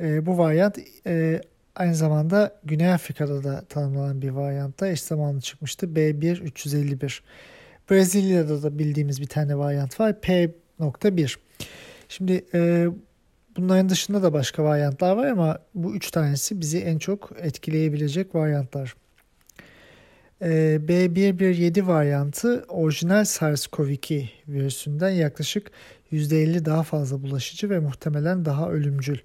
e, 0.00 0.26
bu 0.26 0.38
varyant 0.38 0.78
e, 1.06 1.40
aynı 1.76 1.94
zamanda 1.94 2.60
Güney 2.64 2.92
Afrika'da 2.92 3.44
da 3.44 3.64
tanımlanan 3.68 4.22
bir 4.22 4.30
varyantla 4.30 4.88
eş 4.88 5.00
zamanlı 5.00 5.40
çıkmıştı. 5.40 5.86
B1.351. 5.86 7.20
Brezilya'da 7.90 8.62
da 8.62 8.78
bildiğimiz 8.78 9.20
bir 9.20 9.26
tane 9.26 9.58
varyant 9.58 10.00
var. 10.00 10.20
P.1. 10.78 11.36
Şimdi 12.08 12.44
e, 12.54 12.86
bunların 13.56 13.88
dışında 13.88 14.22
da 14.22 14.32
başka 14.32 14.64
varyantlar 14.64 15.16
var 15.16 15.26
ama 15.26 15.58
bu 15.74 15.96
üç 15.96 16.10
tanesi 16.10 16.60
bizi 16.60 16.78
en 16.78 16.98
çok 16.98 17.32
etkileyebilecek 17.40 18.34
varyantlar. 18.34 18.94
E, 20.42 20.48
B117 20.88 21.86
varyantı 21.86 22.64
orijinal 22.68 23.24
SARS-CoV-2 23.24 24.28
virüsünden 24.48 25.10
yaklaşık 25.10 25.70
%50 26.12 26.64
daha 26.64 26.82
fazla 26.82 27.22
bulaşıcı 27.22 27.70
ve 27.70 27.78
muhtemelen 27.78 28.44
daha 28.44 28.70
ölümcül. 28.70 29.18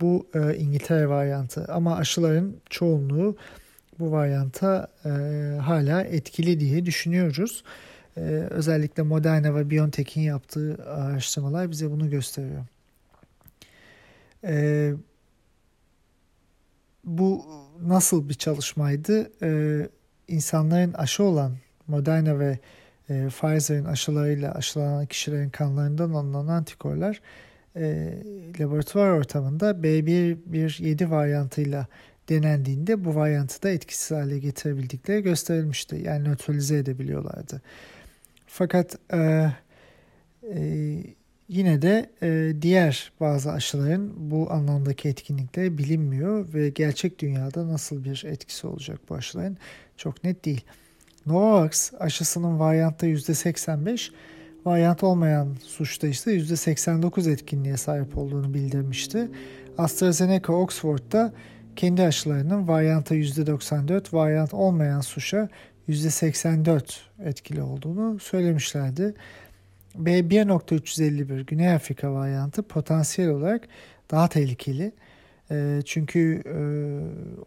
Bu 0.00 0.26
e, 0.34 0.56
İngiltere 0.56 1.08
varyantı 1.08 1.64
ama 1.68 1.96
aşıların 1.96 2.56
çoğunluğu 2.70 3.36
bu 3.98 4.12
varyanta 4.12 4.88
e, 5.04 5.08
hala 5.60 6.02
etkili 6.02 6.60
diye 6.60 6.86
düşünüyoruz. 6.86 7.64
Özellikle 8.50 9.02
Moderna 9.02 9.54
ve 9.54 9.70
BioNTech'in 9.70 10.20
yaptığı 10.20 10.84
araştırmalar 10.84 11.70
bize 11.70 11.90
bunu 11.90 12.10
gösteriyor. 12.10 12.64
E, 14.44 14.92
bu 17.04 17.46
nasıl 17.82 18.28
bir 18.28 18.34
çalışmaydı? 18.34 19.30
E, 19.42 19.82
insanların 20.28 20.92
aşı 20.92 21.24
olan 21.24 21.52
Moderna 21.86 22.38
ve 22.38 22.58
e, 23.10 23.28
Pfizer'in 23.28 23.84
aşılarıyla 23.84 24.54
aşılanan 24.54 25.06
kişilerin 25.06 25.50
kanlarından 25.50 26.10
alınan 26.10 26.46
antikorlar 26.46 27.20
e, 27.76 28.12
laboratuvar 28.60 29.10
ortamında 29.10 29.70
B117 29.70 31.10
varyantıyla 31.10 31.86
denendiğinde 32.28 33.04
bu 33.04 33.14
varyantı 33.14 33.62
da 33.62 33.70
etkisiz 33.70 34.10
hale 34.10 34.38
getirebildikleri 34.38 35.22
gösterilmişti. 35.22 36.02
Yani 36.04 36.28
nötralize 36.28 36.76
edebiliyorlardı. 36.78 37.62
Fakat 38.58 38.96
e, 39.12 39.50
e, 40.54 40.58
yine 41.48 41.82
de 41.82 42.10
e, 42.22 42.62
diğer 42.62 43.12
bazı 43.20 43.52
aşıların 43.52 44.30
bu 44.30 44.52
anlamdaki 44.52 45.08
etkinlikleri 45.08 45.78
bilinmiyor 45.78 46.54
ve 46.54 46.68
gerçek 46.68 47.18
dünyada 47.18 47.68
nasıl 47.68 48.04
bir 48.04 48.24
etkisi 48.28 48.66
olacak 48.66 49.00
bu 49.08 49.14
aşıların 49.14 49.56
çok 49.96 50.24
net 50.24 50.44
değil. 50.44 50.64
Novavax 51.26 51.92
aşısının 51.98 52.58
varyantta 52.58 53.06
%85, 53.06 54.10
varyant 54.64 55.02
olmayan 55.02 55.56
suçta 55.62 56.06
ise 56.06 56.36
%89 56.36 57.30
etkinliğe 57.32 57.76
sahip 57.76 58.18
olduğunu 58.18 58.54
bildirmişti. 58.54 59.28
AstraZeneca 59.78 60.52
Oxford'da 60.52 61.32
kendi 61.76 62.02
aşılarının 62.02 62.68
varyanta 62.68 63.14
%94, 63.14 64.12
varyant 64.12 64.54
olmayan 64.54 65.00
suça 65.00 65.48
%84 65.88 67.00
etkili 67.24 67.62
olduğunu 67.62 68.18
söylemişlerdi. 68.18 69.14
B1.351 69.98 71.44
Güney 71.44 71.72
Afrika 71.72 72.12
varyantı 72.12 72.62
potansiyel 72.62 73.30
olarak 73.30 73.68
daha 74.10 74.28
tehlikeli. 74.28 74.92
E, 75.50 75.82
çünkü 75.84 76.42
e, 76.46 76.58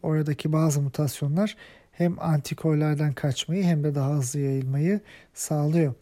oradaki 0.04 0.54
bazı 0.54 0.82
mutasyonlar 0.82 1.56
hem 1.92 2.20
antikorlardan 2.20 3.14
kaçmayı 3.14 3.64
hem 3.64 3.84
de 3.84 3.96
daha 3.96 4.14
hızlı 4.14 4.40
yayılmayı 4.40 5.00
sağlıyor. 5.34 5.94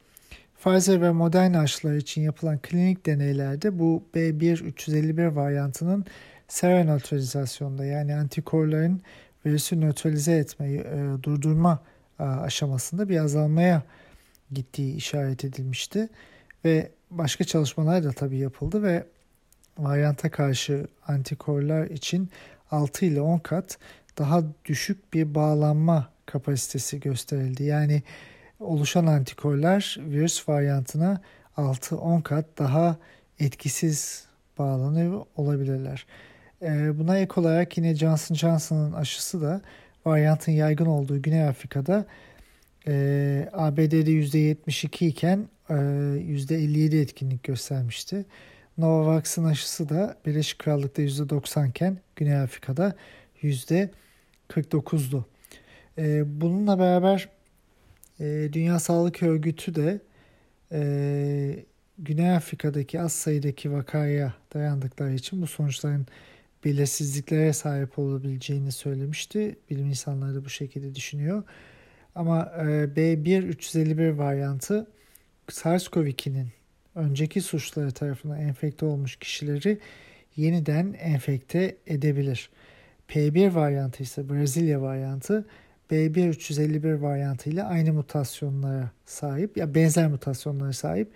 Pfizer 0.63 1.01
ve 1.01 1.11
Moderna 1.11 1.59
aşıları 1.59 1.97
için 1.97 2.21
yapılan 2.21 2.57
klinik 2.57 3.05
deneylerde 3.05 3.79
bu 3.79 4.03
B1.351 4.15 5.35
varyantının 5.35 6.05
seronötralizasyonda 6.47 7.85
yani 7.85 8.15
antikorların 8.15 9.01
virüsü 9.45 9.81
nötralize 9.81 10.37
etmeyi 10.37 10.79
e, 10.79 11.23
durdurma 11.23 11.79
aşamasında 12.19 13.09
bir 13.09 13.17
azalmaya 13.17 13.83
gittiği 14.51 14.95
işaret 14.95 15.45
edilmişti. 15.45 16.09
Ve 16.65 16.91
başka 17.11 17.43
çalışmalar 17.43 18.03
da 18.03 18.11
tabii 18.11 18.37
yapıldı 18.37 18.83
ve 18.83 19.03
varyanta 19.77 20.31
karşı 20.31 20.87
antikorlar 21.07 21.85
için 21.85 22.29
6 22.71 23.05
ile 23.05 23.21
10 23.21 23.39
kat 23.39 23.77
daha 24.17 24.43
düşük 24.65 25.13
bir 25.13 25.35
bağlanma 25.35 26.09
kapasitesi 26.25 26.99
gösterildi. 26.99 27.63
Yani 27.63 28.03
oluşan 28.59 29.05
antikorlar 29.05 29.97
virüs 29.99 30.49
varyantına 30.49 31.21
6-10 31.57 32.23
kat 32.23 32.45
daha 32.57 32.97
etkisiz 33.39 34.25
bağlanıyor 34.57 35.25
olabilirler. 35.35 36.05
Buna 36.97 37.17
ek 37.17 37.41
olarak 37.41 37.77
yine 37.77 37.95
Johnson 37.95 38.35
Johnson'ın 38.35 38.93
aşısı 38.93 39.41
da 39.41 39.61
varyantın 40.07 40.51
yaygın 40.51 40.85
olduğu 40.85 41.21
Güney 41.21 41.43
Afrika'da 41.43 42.05
e, 42.87 43.49
ABD'de 43.53 44.11
%72 44.11 45.05
iken 45.05 45.47
e, 45.69 45.73
%57 45.73 47.01
etkinlik 47.01 47.43
göstermişti. 47.43 48.25
Novavax'ın 48.77 49.45
aşısı 49.45 49.89
da 49.89 50.17
Birleşik 50.25 50.59
Krallık'ta 50.59 51.01
%90 51.01 51.69
iken 51.69 51.97
Güney 52.15 52.39
Afrika'da 52.39 52.95
%49'du. 53.43 55.25
E, 55.97 56.23
bununla 56.41 56.79
beraber 56.79 57.29
e, 58.19 58.49
Dünya 58.53 58.79
Sağlık 58.79 59.23
Örgütü 59.23 59.75
de 59.75 59.99
e, 60.71 61.65
Güney 61.99 62.31
Afrika'daki 62.31 63.01
az 63.01 63.11
sayıdaki 63.13 63.71
vakaya 63.71 64.33
dayandıkları 64.53 65.13
için 65.13 65.41
bu 65.41 65.47
sonuçların 65.47 66.07
belirsizliklere 66.65 67.53
sahip 67.53 67.99
olabileceğini 67.99 68.71
söylemişti. 68.71 69.55
Bilim 69.69 69.87
insanları 69.87 70.35
da 70.35 70.45
bu 70.45 70.49
şekilde 70.49 70.95
düşünüyor. 70.95 71.43
Ama 72.15 72.51
e, 72.57 72.63
B1.351 72.95 74.17
varyantı 74.17 74.87
SARS-CoV-2'nin 75.49 76.47
önceki 76.95 77.41
suçları 77.41 77.91
tarafından 77.91 78.39
enfekte 78.39 78.85
olmuş 78.85 79.15
kişileri 79.15 79.79
yeniden 80.35 80.93
enfekte 80.93 81.77
edebilir. 81.87 82.49
P1 83.09 83.55
varyantı 83.55 84.03
ise 84.03 84.29
Brezilya 84.29 84.81
varyantı 84.81 85.45
B1.351 85.91 87.01
varyantı 87.01 87.49
ile 87.49 87.63
aynı 87.63 87.93
mutasyonlara 87.93 88.91
sahip 89.05 89.57
ya 89.57 89.75
benzer 89.75 90.07
mutasyonlara 90.07 90.73
sahip 90.73 91.11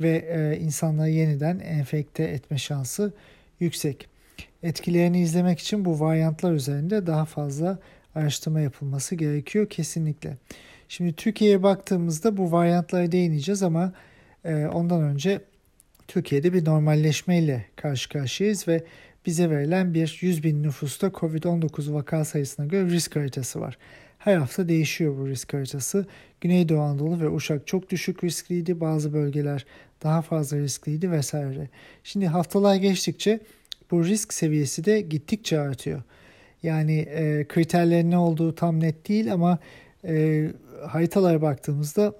ve 0.00 0.16
e, 0.16 0.60
insanları 0.60 1.10
yeniden 1.10 1.58
enfekte 1.58 2.24
etme 2.24 2.58
şansı 2.58 3.12
yüksek. 3.60 4.15
Etkilerini 4.66 5.20
izlemek 5.20 5.58
için 5.58 5.84
bu 5.84 6.00
varyantlar 6.00 6.52
üzerinde 6.52 7.06
daha 7.06 7.24
fazla 7.24 7.78
araştırma 8.14 8.60
yapılması 8.60 9.14
gerekiyor 9.14 9.68
kesinlikle. 9.68 10.36
Şimdi 10.88 11.12
Türkiye'ye 11.12 11.62
baktığımızda 11.62 12.36
bu 12.36 12.52
varyantlara 12.52 13.12
değineceğiz 13.12 13.62
ama 13.62 13.92
e, 14.44 14.66
ondan 14.66 15.02
önce 15.02 15.40
Türkiye'de 16.08 16.52
bir 16.52 16.64
normalleşmeyle 16.64 17.66
karşı 17.76 18.08
karşıyayız 18.08 18.68
ve 18.68 18.84
bize 19.26 19.50
verilen 19.50 19.94
bir 19.94 20.18
100 20.20 20.42
bin 20.42 20.62
nüfusta 20.62 21.06
COVID-19 21.06 21.92
vaka 21.92 22.24
sayısına 22.24 22.66
göre 22.66 22.90
risk 22.90 23.16
haritası 23.16 23.60
var. 23.60 23.78
Her 24.18 24.36
hafta 24.36 24.68
değişiyor 24.68 25.18
bu 25.18 25.28
risk 25.28 25.54
haritası. 25.54 26.06
Güneydoğu 26.40 26.80
Anadolu 26.80 27.20
ve 27.20 27.28
Uşak 27.28 27.66
çok 27.66 27.90
düşük 27.90 28.24
riskliydi. 28.24 28.80
Bazı 28.80 29.12
bölgeler 29.12 29.66
daha 30.02 30.22
fazla 30.22 30.58
riskliydi 30.58 31.10
vesaire. 31.10 31.68
Şimdi 32.04 32.26
haftalar 32.26 32.74
geçtikçe 32.74 33.40
bu 33.90 34.04
risk 34.04 34.32
seviyesi 34.32 34.84
de 34.84 35.00
gittikçe 35.00 35.60
artıyor. 35.60 36.02
Yani 36.62 36.98
e, 36.98 37.44
kriterlerin 37.48 38.10
ne 38.10 38.18
olduğu 38.18 38.54
tam 38.54 38.80
net 38.80 39.08
değil 39.08 39.32
ama 39.32 39.58
e, 40.04 40.46
haritalara 40.86 41.42
baktığımızda 41.42 42.14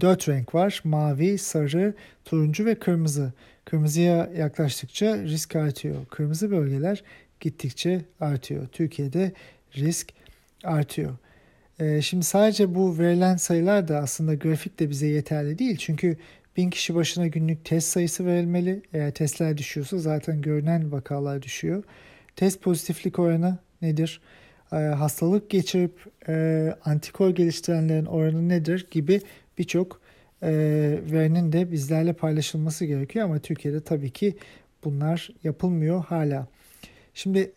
dört 0.00 0.28
renk 0.28 0.54
var. 0.54 0.80
Mavi, 0.84 1.38
sarı, 1.38 1.94
turuncu 2.24 2.64
ve 2.64 2.74
kırmızı. 2.74 3.32
Kırmızıya 3.64 4.30
yaklaştıkça 4.36 5.18
risk 5.18 5.56
artıyor. 5.56 6.06
Kırmızı 6.06 6.50
bölgeler 6.50 7.02
gittikçe 7.40 8.00
artıyor. 8.20 8.66
Türkiye'de 8.72 9.32
risk 9.76 10.08
artıyor. 10.64 11.16
E, 11.80 12.02
şimdi 12.02 12.24
sadece 12.24 12.74
bu 12.74 12.98
verilen 12.98 13.36
sayılar 13.36 13.88
da 13.88 13.98
aslında 13.98 14.34
grafik 14.34 14.80
de 14.80 14.90
bize 14.90 15.06
yeterli 15.06 15.58
değil. 15.58 15.76
Çünkü 15.76 16.16
bin 16.58 16.70
kişi 16.70 16.94
başına 16.94 17.26
günlük 17.26 17.64
test 17.64 17.88
sayısı 17.88 18.26
verilmeli. 18.26 18.82
Eğer 18.92 19.10
testler 19.10 19.58
düşüyorsa 19.58 19.98
zaten 19.98 20.42
görünen 20.42 20.92
vakalar 20.92 21.42
düşüyor. 21.42 21.84
Test 22.36 22.62
pozitiflik 22.62 23.18
oranı 23.18 23.58
nedir? 23.82 24.20
E, 24.72 24.76
hastalık 24.76 25.50
geçirip 25.50 25.92
e, 26.28 26.74
antikor 26.84 27.30
geliştirenlerin 27.30 28.06
oranı 28.06 28.48
nedir 28.48 28.86
gibi 28.90 29.20
birçok 29.58 30.00
e, 30.42 30.50
verinin 31.12 31.52
de 31.52 31.72
bizlerle 31.72 32.12
paylaşılması 32.12 32.84
gerekiyor 32.84 33.24
ama 33.24 33.38
Türkiye'de 33.38 33.80
tabii 33.80 34.10
ki 34.10 34.36
bunlar 34.84 35.30
yapılmıyor 35.44 36.04
hala. 36.04 36.46
Şimdi 37.14 37.52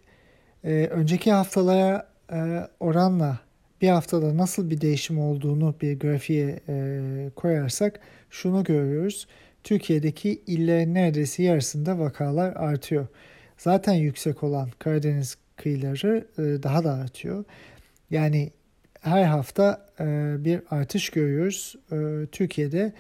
e, 0.64 0.88
önceki 0.92 1.32
haftalara 1.32 2.12
oranla 2.80 3.40
bir 3.82 3.90
haftada 3.90 4.38
nasıl 4.38 4.70
bir 4.70 4.82
değişim 4.82 5.20
olduğunu 5.20 5.76
bir 5.82 6.00
grafiğe 6.00 6.60
koyarsak 7.36 8.00
şunu 8.32 8.64
görüyoruz. 8.64 9.28
Türkiye'deki 9.64 10.42
illerin 10.48 10.94
neredeyse 10.94 11.44
yarısında 11.44 12.00
vakalar 12.00 12.56
artıyor. 12.56 13.08
Zaten 13.58 13.94
yüksek 13.94 14.44
olan 14.44 14.70
Karadeniz 14.80 15.38
kıyıları 15.56 16.28
e, 16.38 16.64
daha 16.64 16.84
da 16.84 16.94
artıyor. 16.94 17.46
Yani 18.12 18.52
her 19.02 19.24
hafta 19.24 19.88
e, 20.00 20.36
bir 20.46 20.62
artış 20.70 21.10
görüyoruz 21.10 21.76
e, 21.92 22.26
Türkiye'de. 22.32 22.94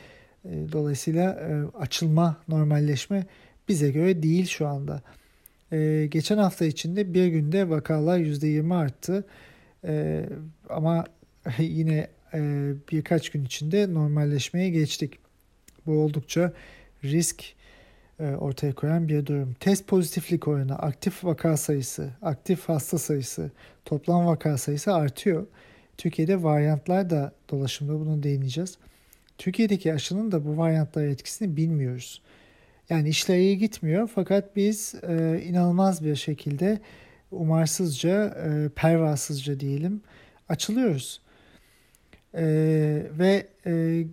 Dolayısıyla 0.71 1.39
açılma, 1.79 2.37
normalleşme 2.47 3.25
bize 3.67 3.91
göre 3.91 4.23
değil 4.23 4.45
şu 4.45 4.67
anda. 4.67 5.01
Geçen 6.09 6.37
hafta 6.37 6.65
içinde 6.65 7.13
bir 7.13 7.27
günde 7.27 7.69
vakalar 7.69 8.19
%20 8.19 8.75
arttı. 8.75 9.25
Ama 10.69 11.05
yine 11.59 12.07
birkaç 12.91 13.29
gün 13.29 13.45
içinde 13.45 13.93
normalleşmeye 13.93 14.69
geçtik. 14.69 15.20
Bu 15.85 15.91
oldukça 15.91 16.53
risk 17.03 17.43
e, 18.19 18.23
ortaya 18.35 18.73
koyan 18.73 19.07
bir 19.07 19.25
durum. 19.25 19.53
Test 19.59 19.87
pozitiflik 19.87 20.47
oranı, 20.47 20.75
aktif 20.75 21.23
vaka 21.23 21.57
sayısı, 21.57 22.09
aktif 22.21 22.69
hasta 22.69 22.97
sayısı, 22.97 23.51
toplam 23.85 24.25
vaka 24.25 24.57
sayısı 24.57 24.93
artıyor. 24.93 25.47
Türkiye'de 25.97 26.43
varyantlar 26.43 27.09
da 27.09 27.31
dolaşımda 27.49 27.93
bunu 27.93 28.23
değineceğiz. 28.23 28.77
Türkiye'deki 29.37 29.93
aşının 29.93 30.31
da 30.31 30.45
bu 30.45 30.57
varyantlara 30.57 31.05
etkisini 31.05 31.57
bilmiyoruz. 31.57 32.21
Yani 32.89 33.09
işler 33.09 33.37
iyi 33.37 33.57
gitmiyor 33.57 34.09
fakat 34.15 34.55
biz 34.55 34.95
e, 35.07 35.41
inanılmaz 35.45 36.05
bir 36.05 36.15
şekilde 36.15 36.79
umarsızca, 37.31 38.25
e, 38.25 38.69
pervasızca 38.69 39.59
diyelim 39.59 40.01
açılıyoruz. 40.49 41.21
E, 42.35 42.43
ve 43.19 43.47
e, 43.65 44.03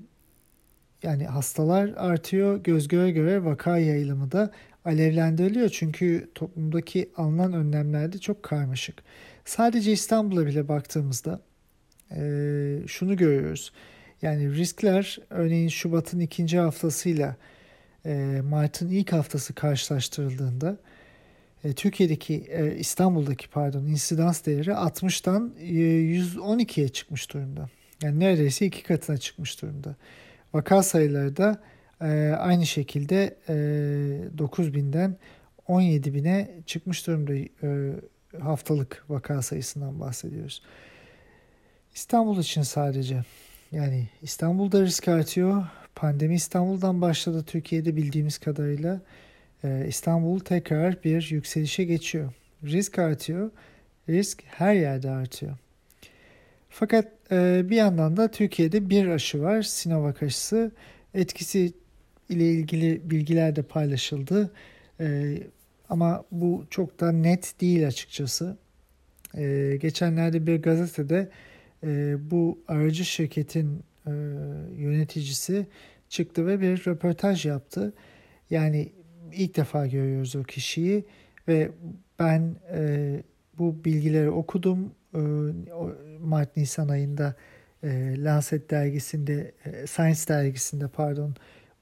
yani 1.03 1.27
hastalar 1.27 1.89
artıyor, 1.97 2.65
göz 2.65 2.89
göre 2.89 3.11
göre 3.11 3.45
vaka 3.45 3.79
yayılımı 3.79 4.33
da 4.33 4.51
alevlendiriliyor. 4.85 5.69
Çünkü 5.69 6.31
toplumdaki 6.35 7.11
alınan 7.17 7.53
önlemler 7.53 8.13
de 8.13 8.19
çok 8.19 8.43
karmaşık. 8.43 9.03
Sadece 9.45 9.93
İstanbul'a 9.93 10.47
bile 10.47 10.69
baktığımızda 10.69 11.41
e, 12.11 12.21
şunu 12.87 13.17
görüyoruz. 13.17 13.73
Yani 14.23 14.55
riskler 14.55 15.19
örneğin 15.31 15.69
Şubat'ın 15.69 16.21
ikinci 16.21 16.59
haftasıyla 16.59 17.37
e, 18.07 18.41
Mart'ın 18.45 18.89
ilk 18.91 19.13
haftası 19.13 19.55
karşılaştırıldığında 19.55 20.77
e, 21.65 21.73
Türkiye'deki 21.73 22.35
e, 22.35 22.77
İstanbul'daki 22.77 23.51
pardon 23.51 23.87
insidans 23.87 24.47
değeri 24.47 24.71
60'tan 24.71 25.51
e, 25.59 25.73
112'ye 26.19 26.89
çıkmış 26.89 27.33
durumda. 27.33 27.69
Yani 28.03 28.21
neredeyse 28.21 28.67
iki 28.67 28.83
katına 28.83 29.17
çıkmış 29.17 29.63
durumda. 29.63 29.97
Vaka 30.55 30.83
sayıları 30.83 31.37
da 31.37 31.63
e, 32.01 32.35
aynı 32.39 32.67
şekilde 32.67 33.37
e, 33.49 33.55
9000'den 34.39 35.17
17.000'e 35.69 36.63
çıkmış 36.67 37.07
durumda 37.07 37.35
e, 37.35 37.93
haftalık 38.41 39.05
vaka 39.09 39.43
sayısından 39.43 40.01
bahsediyoruz. 40.01 40.63
İstanbul 41.95 42.39
için 42.39 42.63
sadece 42.63 43.25
yani 43.73 44.09
İstanbul'da 44.23 44.83
risk 44.83 45.09
artıyor. 45.09 45.67
Pandemi 45.95 46.35
İstanbul'dan 46.35 47.01
başladı 47.01 47.45
Türkiye'de 47.47 47.97
bildiğimiz 47.97 48.39
kadarıyla. 48.39 49.01
Ee, 49.65 49.85
İstanbul 49.89 50.39
tekrar 50.41 51.05
bir 51.05 51.31
yükselişe 51.31 51.85
geçiyor. 51.85 52.33
Risk 52.65 52.99
artıyor. 52.99 53.51
Risk 54.09 54.43
her 54.47 54.75
yerde 54.75 55.11
artıyor. 55.11 55.57
Fakat 56.79 57.09
e, 57.33 57.71
bir 57.71 57.77
yandan 57.77 58.17
da 58.17 58.31
Türkiye'de 58.31 58.91
bir 58.91 59.07
aşı 59.07 59.43
var. 59.43 59.63
Sinovac 59.63 60.23
aşısı. 60.23 60.73
Etkisi 61.15 61.73
ile 62.29 62.53
ilgili 62.53 63.11
bilgiler 63.11 63.57
de 63.57 63.63
paylaşıldı. 63.63 64.51
E, 65.01 65.37
ama 65.89 66.25
bu 66.33 66.65
çok 66.71 67.01
da 67.01 67.13
net 67.13 67.61
değil 67.61 67.87
açıkçası. 67.87 68.57
E, 69.35 69.77
geçenlerde 69.81 70.47
bir 70.47 70.63
gazetede 70.63 71.31
e, 71.85 72.17
bu 72.31 72.59
aracı 72.69 73.05
şirketin 73.05 73.83
e, 74.07 74.11
yöneticisi 74.77 75.67
çıktı 76.09 76.47
ve 76.47 76.61
bir 76.61 76.87
röportaj 76.87 77.47
yaptı. 77.47 77.93
Yani 78.51 78.93
ilk 79.33 79.57
defa 79.57 79.87
görüyoruz 79.87 80.37
o 80.37 80.43
kişiyi 80.43 81.05
ve 81.49 81.71
ben 82.19 82.57
e, 82.73 83.23
bu 83.59 83.85
bilgileri 83.85 84.31
okudum. 84.31 84.93
E, 85.15 85.19
Mart-Nisan 86.21 86.89
ayında 86.89 87.35
e, 87.83 88.15
Lancet 88.25 88.71
dergisinde, 88.71 89.53
e, 89.65 89.87
Science 89.87 90.21
dergisinde 90.29 90.89
pardon 90.89 91.35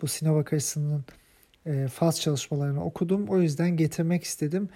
bu 0.03 0.07
Sinovac 0.07 0.53
aşısının 0.53 1.05
e, 1.67 1.89
faz 1.89 2.21
çalışmalarını 2.21 2.85
okudum. 2.85 3.29
O 3.29 3.41
yüzden 3.41 3.77
getirmek 3.77 4.25
istedim 4.25 4.69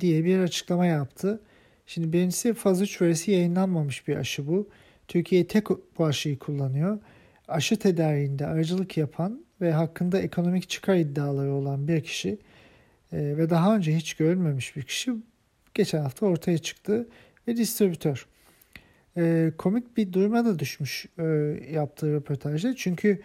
diye 0.00 0.24
bir 0.24 0.38
açıklama 0.38 0.86
yaptı. 0.86 1.40
Şimdi 1.86 2.12
birincisi 2.12 2.54
faz 2.54 2.82
3 2.82 3.02
verisi 3.02 3.30
yayınlanmamış 3.30 4.08
bir 4.08 4.16
aşı 4.16 4.46
bu. 4.46 4.68
Türkiye 5.08 5.46
tek 5.46 5.66
bu 5.98 6.06
aşıyı 6.06 6.38
kullanıyor. 6.38 6.98
Aşı 7.48 7.76
tedariğinde 7.76 8.46
aracılık 8.46 8.96
yapan 8.96 9.44
ve 9.60 9.72
hakkında 9.72 10.20
ekonomik 10.20 10.68
çıkar 10.68 10.96
iddiaları 10.96 11.52
olan 11.52 11.88
bir 11.88 12.00
kişi 12.00 12.38
ve 13.12 13.50
daha 13.50 13.76
önce 13.76 13.96
hiç 13.96 14.14
görülmemiş 14.14 14.76
bir 14.76 14.82
kişi 14.82 15.12
geçen 15.74 16.02
hafta 16.02 16.26
ortaya 16.26 16.58
çıktı 16.58 17.08
ve 17.48 17.56
distribütör. 17.56 18.26
E, 19.16 19.52
komik 19.58 19.96
bir 19.96 20.12
duruma 20.12 20.44
da 20.44 20.58
düşmüş 20.58 21.06
e, 21.18 21.24
yaptığı 21.72 22.12
röportajda. 22.12 22.76
Çünkü 22.76 23.20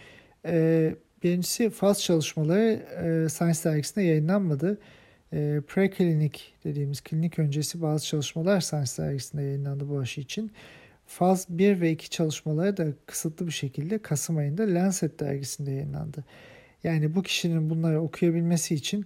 e, 0.46 0.96
birincisi 1.24 1.70
faz 1.70 2.02
çalışmaları 2.02 2.70
e, 3.26 3.30
Science 3.30 3.60
dergisinde 3.64 4.06
yayınlanmadı. 4.06 4.78
E, 5.34 5.62
preklinik 5.68 6.54
dediğimiz 6.64 7.02
klinik 7.02 7.40
öncesi 7.40 7.82
bazı 7.82 8.06
çalışmalar 8.06 8.62
Science 8.62 8.92
dergisinde 8.98 9.42
yayınlandı 9.42 9.90
bu 9.90 10.00
aşı 10.00 10.22
için. 10.22 10.52
Faz 11.06 11.46
1 11.50 11.82
ve 11.82 11.92
2 11.92 12.10
çalışmaları 12.10 12.78
da 12.78 12.88
kısıtlı 13.06 13.48
bir 13.48 13.52
şekilde 13.52 13.98
Kasım 13.98 14.38
ayında 14.38 14.64
Lancet 14.64 15.20
dergisinde 15.20 15.72
yayınlandı. 15.72 16.26
Yani 16.84 17.16
bu 17.16 17.24
kişinin 17.24 17.70
bunları 17.70 18.02
okuyabilmesi 18.02 18.76
için 18.76 19.06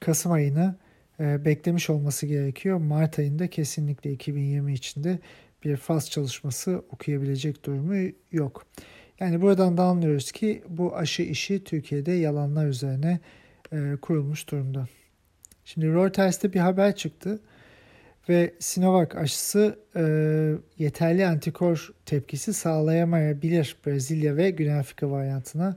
Kasım 0.00 0.32
ayını 0.32 0.74
beklemiş 1.20 1.90
olması 1.90 2.26
gerekiyor. 2.26 2.78
Mart 2.78 3.18
ayında 3.18 3.50
kesinlikle 3.50 4.12
2020 4.12 4.74
içinde 4.74 5.18
bir 5.64 5.76
faz 5.76 6.10
çalışması 6.10 6.82
okuyabilecek 6.90 7.64
durumu 7.64 8.10
yok. 8.32 8.66
Yani 9.20 9.40
buradan 9.40 9.76
da 9.76 9.82
anlıyoruz 9.82 10.32
ki 10.32 10.62
bu 10.68 10.96
aşı 10.96 11.22
işi 11.22 11.64
Türkiye'de 11.64 12.12
yalanlar 12.12 12.66
üzerine 12.66 13.20
e, 13.72 13.96
kurulmuş 14.02 14.50
durumda. 14.50 14.88
Şimdi 15.64 15.86
Reuters'te 15.86 16.52
bir 16.52 16.60
haber 16.60 16.96
çıktı 16.96 17.40
ve 18.28 18.54
Sinovac 18.58 19.14
aşısı 19.16 19.78
e, 19.96 20.02
yeterli 20.78 21.26
antikor 21.26 21.92
tepkisi 22.06 22.54
sağlayamayabilir 22.54 23.76
Brezilya 23.86 24.36
ve 24.36 24.50
Güney 24.50 24.74
Afrika 24.74 25.10
varyantına 25.10 25.76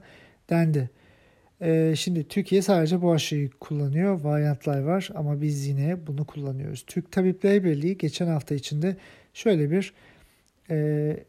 dendi. 0.50 0.90
E, 1.64 1.94
şimdi 1.96 2.28
Türkiye 2.28 2.62
sadece 2.62 3.02
bu 3.02 3.12
aşıyı 3.12 3.50
kullanıyor. 3.50 4.20
Varyantlar 4.20 4.80
var 4.82 5.10
ama 5.14 5.42
biz 5.42 5.66
yine 5.66 6.06
bunu 6.06 6.24
kullanıyoruz. 6.24 6.84
Türk 6.86 7.12
Tabipleri 7.12 7.64
Birliği 7.64 7.98
geçen 7.98 8.26
hafta 8.26 8.54
içinde 8.54 8.96
şöyle 9.34 9.70
bir 9.70 9.94
e, 10.70 10.76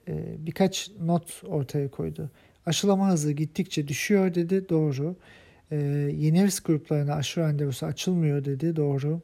e, 0.08 0.14
birkaç 0.38 0.92
not 1.02 1.44
ortaya 1.48 1.92
koydu. 1.92 2.30
Aşılama 2.66 3.10
hızı 3.12 3.32
gittikçe 3.32 3.88
düşüyor 3.88 4.36
dedi. 4.36 4.70
Doğru. 4.70 5.16
E, 5.72 5.76
yeni 6.16 6.46
risk 6.46 6.66
gruplarına 6.66 7.16
aşı 7.16 7.40
randevusu 7.40 7.86
açılmıyor 7.86 8.46
dedi. 8.46 8.76
Doğru. 8.76 9.22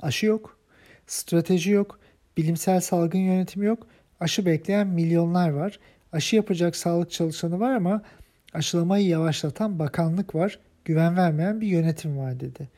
Aşı 0.00 0.26
yok. 0.26 0.58
Strateji 1.06 1.70
yok. 1.70 1.98
Bilimsel 2.36 2.80
salgın 2.80 3.18
yönetimi 3.18 3.66
yok. 3.66 3.86
Aşı 4.20 4.46
bekleyen 4.46 4.86
milyonlar 4.86 5.50
var. 5.50 5.78
Aşı 6.12 6.36
yapacak 6.36 6.76
sağlık 6.76 7.10
çalışanı 7.10 7.60
var 7.60 7.74
ama 7.74 8.02
aşılamayı 8.54 9.06
yavaşlatan 9.06 9.78
bakanlık 9.78 10.34
var. 10.34 10.58
Güven 10.84 11.16
vermeyen 11.16 11.60
bir 11.60 11.66
yönetim 11.66 12.18
var 12.18 12.40
dedi. 12.40 12.68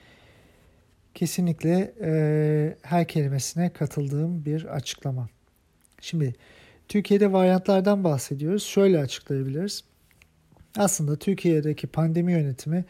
Kesinlikle 1.14 1.94
e, 2.00 2.76
her 2.82 3.08
kelimesine 3.08 3.72
katıldığım 3.72 4.44
bir 4.44 4.64
açıklama. 4.64 5.28
Şimdi 6.00 6.34
Türkiye'de 6.88 7.32
varyantlardan 7.32 8.04
bahsediyoruz. 8.04 8.62
Şöyle 8.62 8.98
açıklayabiliriz. 8.98 9.84
Aslında 10.76 11.16
Türkiye'deki 11.16 11.86
pandemi 11.86 12.32
yönetimi 12.32 12.84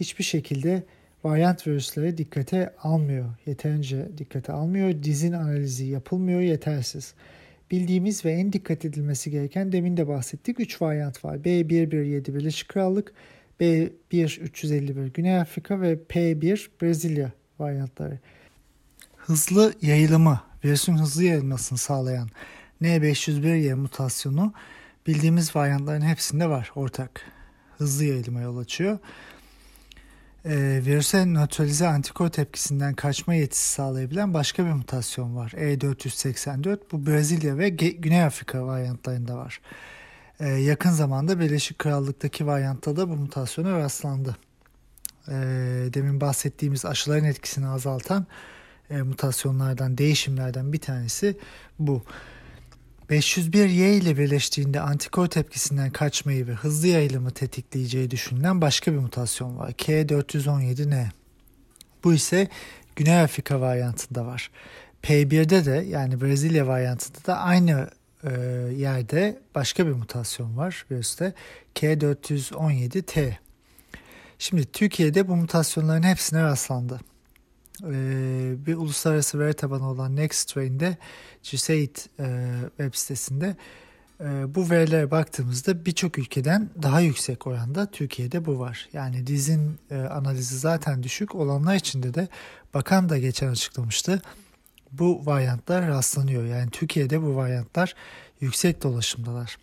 hiçbir 0.00 0.24
şekilde 0.24 0.82
varyant 1.24 1.66
virüsleri 1.66 2.18
dikkate 2.18 2.74
almıyor. 2.82 3.34
Yeterince 3.46 4.08
dikkate 4.18 4.52
almıyor. 4.52 5.02
Dizin 5.02 5.32
analizi 5.32 5.84
yapılmıyor 5.84 6.40
yetersiz. 6.40 7.14
Bildiğimiz 7.74 8.24
ve 8.24 8.32
en 8.32 8.52
dikkat 8.52 8.84
edilmesi 8.84 9.30
gereken 9.30 9.72
demin 9.72 9.96
de 9.96 10.08
bahsettik 10.08 10.60
3 10.60 10.82
varyant 10.82 11.24
var. 11.24 11.36
B117 11.36 12.34
Birleşik 12.34 12.68
Krallık, 12.68 13.12
B1351 13.60 15.12
Güney 15.12 15.40
Afrika 15.40 15.80
ve 15.80 15.94
P1 16.08 16.68
Brezilya 16.82 17.32
varyantları. 17.58 18.18
Hızlı 19.16 19.74
yayılımı, 19.82 20.40
virüsün 20.64 20.98
hızlı 20.98 21.24
yayılmasını 21.24 21.78
sağlayan 21.78 22.28
N501Y 22.82 23.74
mutasyonu 23.74 24.52
bildiğimiz 25.06 25.56
varyantların 25.56 26.00
hepsinde 26.00 26.48
var 26.48 26.72
ortak. 26.74 27.20
Hızlı 27.78 28.04
yayılıma 28.04 28.40
yol 28.40 28.58
açıyor. 28.58 28.98
Ee, 30.46 30.80
virüse 30.86 31.26
nötralize 31.26 31.88
antikor 31.88 32.28
tepkisinden 32.28 32.94
kaçma 32.94 33.34
yetisi 33.34 33.68
sağlayabilen 33.72 34.34
başka 34.34 34.64
bir 34.66 34.70
mutasyon 34.70 35.36
var. 35.36 35.50
E484 35.50 36.78
bu 36.92 37.06
Brezilya 37.06 37.58
ve 37.58 37.68
Ge- 37.68 37.96
Güney 37.96 38.24
Afrika 38.24 38.66
varyantlarında 38.66 39.36
var. 39.36 39.60
Ee, 40.40 40.48
yakın 40.48 40.90
zamanda 40.90 41.40
Birleşik 41.40 41.78
Krallık'taki 41.78 42.46
varyantta 42.46 42.96
da 42.96 43.08
bu 43.08 43.16
mutasyona 43.16 43.78
rastlandı. 43.78 44.36
Ee, 45.28 45.32
demin 45.94 46.20
bahsettiğimiz 46.20 46.84
aşıların 46.84 47.24
etkisini 47.24 47.66
azaltan 47.68 48.26
e, 48.90 49.02
mutasyonlardan, 49.02 49.98
değişimlerden 49.98 50.72
bir 50.72 50.80
tanesi 50.80 51.36
bu. 51.78 52.02
501Y 53.10 53.96
ile 53.96 54.18
birleştiğinde 54.18 54.80
antikor 54.80 55.26
tepkisinden 55.26 55.90
kaçmayı 55.90 56.46
ve 56.46 56.52
hızlı 56.52 56.88
yayılımı 56.88 57.30
tetikleyeceği 57.30 58.10
düşünülen 58.10 58.60
başka 58.60 58.92
bir 58.92 58.98
mutasyon 58.98 59.58
var. 59.58 59.70
K417N. 59.70 61.06
Bu 62.04 62.14
ise 62.14 62.48
Güney 62.96 63.20
Afrika 63.20 63.60
varyantında 63.60 64.26
var. 64.26 64.50
P1'de 65.02 65.64
de 65.64 65.84
yani 65.88 66.20
Brezilya 66.20 66.66
varyantında 66.66 67.26
da 67.26 67.38
aynı 67.38 67.90
e, 68.24 68.30
yerde 68.76 69.38
başka 69.54 69.86
bir 69.86 69.92
mutasyon 69.92 70.56
var 70.56 70.86
virüste. 70.90 71.32
K417T. 71.74 73.32
Şimdi 74.38 74.64
Türkiye'de 74.72 75.28
bu 75.28 75.36
mutasyonların 75.36 76.02
hepsine 76.02 76.42
rastlandı. 76.42 77.00
Ee, 77.82 78.66
bir 78.66 78.74
uluslararası 78.74 79.38
veri 79.38 79.54
tabanı 79.54 79.90
olan 79.90 80.16
NextTrain'de 80.16 80.96
GSAID 81.42 81.96
e, 82.18 82.26
web 82.76 82.94
sitesinde 82.94 83.56
e, 84.20 84.54
bu 84.54 84.70
verilere 84.70 85.10
baktığımızda 85.10 85.84
birçok 85.86 86.18
ülkeden 86.18 86.70
daha 86.82 87.00
yüksek 87.00 87.46
oranda 87.46 87.90
Türkiye'de 87.90 88.44
bu 88.44 88.58
var. 88.58 88.88
Yani 88.92 89.26
dizin 89.26 89.78
e, 89.90 89.96
analizi 89.96 90.58
zaten 90.58 91.02
düşük 91.02 91.34
olanlar 91.34 91.74
içinde 91.74 92.14
de 92.14 92.28
bakan 92.74 93.08
da 93.08 93.18
geçen 93.18 93.48
açıklamıştı. 93.48 94.22
Bu 94.92 95.26
varyantlar 95.26 95.88
rastlanıyor. 95.88 96.44
Yani 96.44 96.70
Türkiye'de 96.70 97.22
bu 97.22 97.36
varyantlar 97.36 97.94
yüksek 98.40 98.82
dolaşımdalar. 98.82 99.56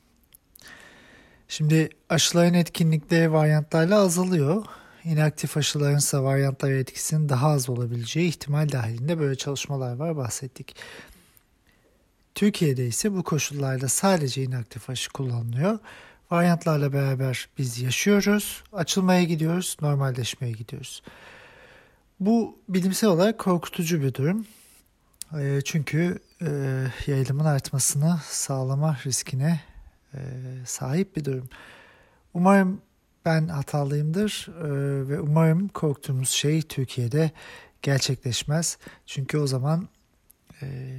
Şimdi 1.47 1.89
aşıların 2.09 2.53
etkinlikleri 2.53 3.31
varyantlarla 3.31 3.99
azalıyor 3.99 4.65
inaktif 5.05 5.57
aşıların 5.57 5.97
ise 5.97 6.19
varyantlara 6.19 6.73
etkisinin 6.73 7.29
daha 7.29 7.47
az 7.47 7.69
olabileceği 7.69 8.27
ihtimal 8.29 8.71
dahilinde 8.71 9.19
böyle 9.19 9.35
çalışmalar 9.35 9.95
var 9.95 10.17
bahsettik. 10.17 10.75
Türkiye'de 12.35 12.87
ise 12.87 13.13
bu 13.13 13.23
koşullarda 13.23 13.87
sadece 13.87 14.43
inaktif 14.43 14.89
aşı 14.89 15.11
kullanılıyor. 15.11 15.79
Varyantlarla 16.31 16.93
beraber 16.93 17.49
biz 17.57 17.79
yaşıyoruz, 17.79 18.63
açılmaya 18.73 19.23
gidiyoruz, 19.23 19.77
normalleşmeye 19.81 20.53
gidiyoruz. 20.53 21.03
Bu 22.19 22.59
bilimsel 22.69 23.09
olarak 23.09 23.39
korkutucu 23.39 24.01
bir 24.01 24.13
durum. 24.13 24.45
E, 25.39 25.61
çünkü 25.65 26.19
e, 26.41 26.47
yayılımın 27.07 27.45
artmasını 27.45 28.19
sağlama 28.23 28.97
riskine 29.05 29.61
e, 30.13 30.19
sahip 30.65 31.15
bir 31.15 31.25
durum. 31.25 31.49
Umarım 32.33 32.81
ben 33.25 33.47
hatalıyımdır 33.47 34.47
e, 34.57 35.09
ve 35.09 35.19
umarım 35.19 35.67
korktuğumuz 35.67 36.29
şey 36.29 36.61
Türkiye'de 36.61 37.31
gerçekleşmez. 37.81 38.77
Çünkü 39.05 39.37
o 39.37 39.47
zaman 39.47 39.87
e, 40.61 40.97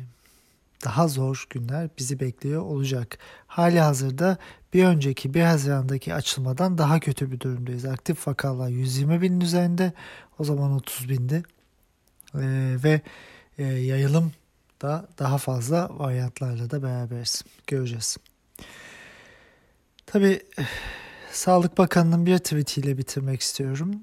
daha 0.85 1.09
zor 1.09 1.47
günler 1.51 1.89
bizi 1.99 2.21
bekliyor 2.21 2.63
olacak. 2.63 3.19
Hali 3.47 3.81
hazırda 3.81 4.37
bir 4.75 4.85
önceki 4.85 5.35
1 5.35 5.43
Haziran'daki 5.43 6.15
açılmadan 6.15 6.79
daha 6.79 7.01
kötü 7.01 7.31
bir 7.33 7.41
durumdayız. 7.41 7.85
Aktif 7.85 8.29
vakalar 8.29 8.69
120 8.69 9.23
binin 9.23 9.41
üzerinde 9.41 9.93
o 10.39 10.45
zaman 10.45 10.73
30 10.73 11.09
bindi 11.09 11.43
e, 12.35 12.77
ve 12.85 13.01
yayılım 13.59 14.33
da 14.83 15.09
daha 15.19 15.39
fazla 15.39 15.99
varyantlarla 15.99 16.71
da 16.71 16.83
beraberiz. 16.83 17.45
Göreceğiz. 17.67 18.17
Tabii 20.07 20.43
Sağlık 21.33 21.79
Bakanı'nın 21.79 22.27
bir 22.27 22.39
tweetiyle 22.39 22.99
bitirmek 22.99 23.41
istiyorum. 23.41 24.01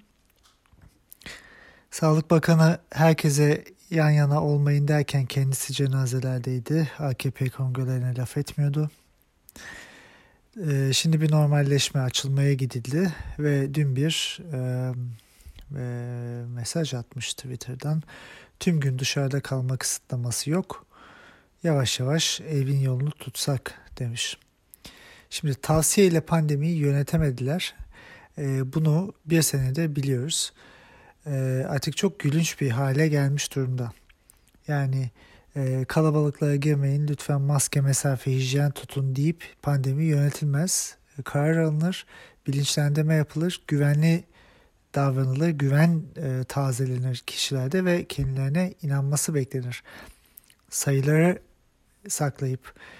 Sağlık 1.91 2.31
Bakanı 2.31 2.79
herkese 2.91 3.63
yan 3.89 4.09
yana 4.09 4.43
olmayın 4.43 4.87
derken 4.87 5.25
kendisi 5.25 5.73
cenazelerdeydi. 5.73 6.91
AKP 6.99 7.49
kongrelerine 7.49 8.15
laf 8.15 8.37
etmiyordu. 8.37 8.89
Ee, 10.67 10.89
şimdi 10.93 11.21
bir 11.21 11.31
normalleşme 11.31 12.01
açılmaya 12.01 12.53
gidildi 12.53 13.13
ve 13.39 13.73
dün 13.73 13.95
bir 13.95 14.39
e, 14.53 14.93
mesaj 16.45 16.93
atmış 16.93 17.33
Twitter'dan. 17.33 18.03
Tüm 18.59 18.79
gün 18.79 18.99
dışarıda 18.99 19.41
kalma 19.41 19.77
kısıtlaması 19.77 20.49
yok. 20.49 20.85
Yavaş 21.63 21.99
yavaş 21.99 22.41
evin 22.41 22.79
yolunu 22.79 23.11
tutsak 23.11 23.73
demiş. 23.99 24.37
Şimdi 25.29 25.55
tavsiye 25.55 26.21
pandemiyi 26.21 26.77
yönetemediler. 26.77 27.75
E, 28.37 28.73
bunu 28.73 29.13
bir 29.25 29.41
senede 29.41 29.95
biliyoruz. 29.95 30.53
E, 31.25 31.65
artık 31.69 31.97
çok 31.97 32.19
gülünç 32.19 32.61
bir 32.61 32.69
hale 32.69 33.07
gelmiş 33.07 33.55
durumda. 33.55 33.91
Yani 34.67 35.11
e, 35.55 35.85
kalabalıklara 35.87 36.55
girmeyin 36.55 37.07
lütfen 37.07 37.41
maske 37.41 37.81
mesafe 37.81 38.31
hijyen 38.31 38.71
tutun 38.71 39.15
deyip 39.15 39.43
pandemi 39.61 40.03
yönetilmez. 40.03 40.97
E, 41.19 41.21
karar 41.21 41.57
alınır, 41.57 42.05
bilinçlendirme 42.47 43.15
yapılır, 43.15 43.61
güvenli 43.67 44.23
davranılır, 44.95 45.49
güven 45.49 46.03
e, 46.17 46.43
tazelenir 46.43 47.23
kişilerde 47.27 47.85
ve 47.85 48.05
kendilerine 48.05 48.73
inanması 48.81 49.33
beklenir. 49.33 49.83
Sayıları 50.69 51.39
saklayıp 52.07 52.73
ee, 52.75 52.98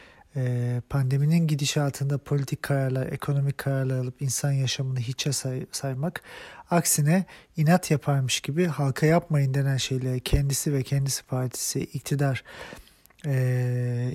pandeminin 0.90 1.48
gidişatında 1.48 2.18
politik 2.18 2.64
kararlar, 2.64 3.08
ekonomik 3.08 3.58
kararlar 3.58 3.98
alıp 3.98 4.22
insan 4.22 4.52
yaşamını 4.52 5.00
hiçe 5.00 5.34
say- 5.34 5.66
saymak, 5.72 6.22
aksine 6.70 7.26
inat 7.58 7.92
yaparmış 7.92 8.40
gibi 8.40 8.66
halka 8.66 9.06
yapmayın 9.06 9.54
denen 9.54 9.78
şeyleri 9.78 10.20
kendisi 10.20 10.74
ve 10.74 10.84
kendisi 10.84 11.24
partisi 11.24 11.80
iktidar 11.80 12.44
e, 13.26 13.34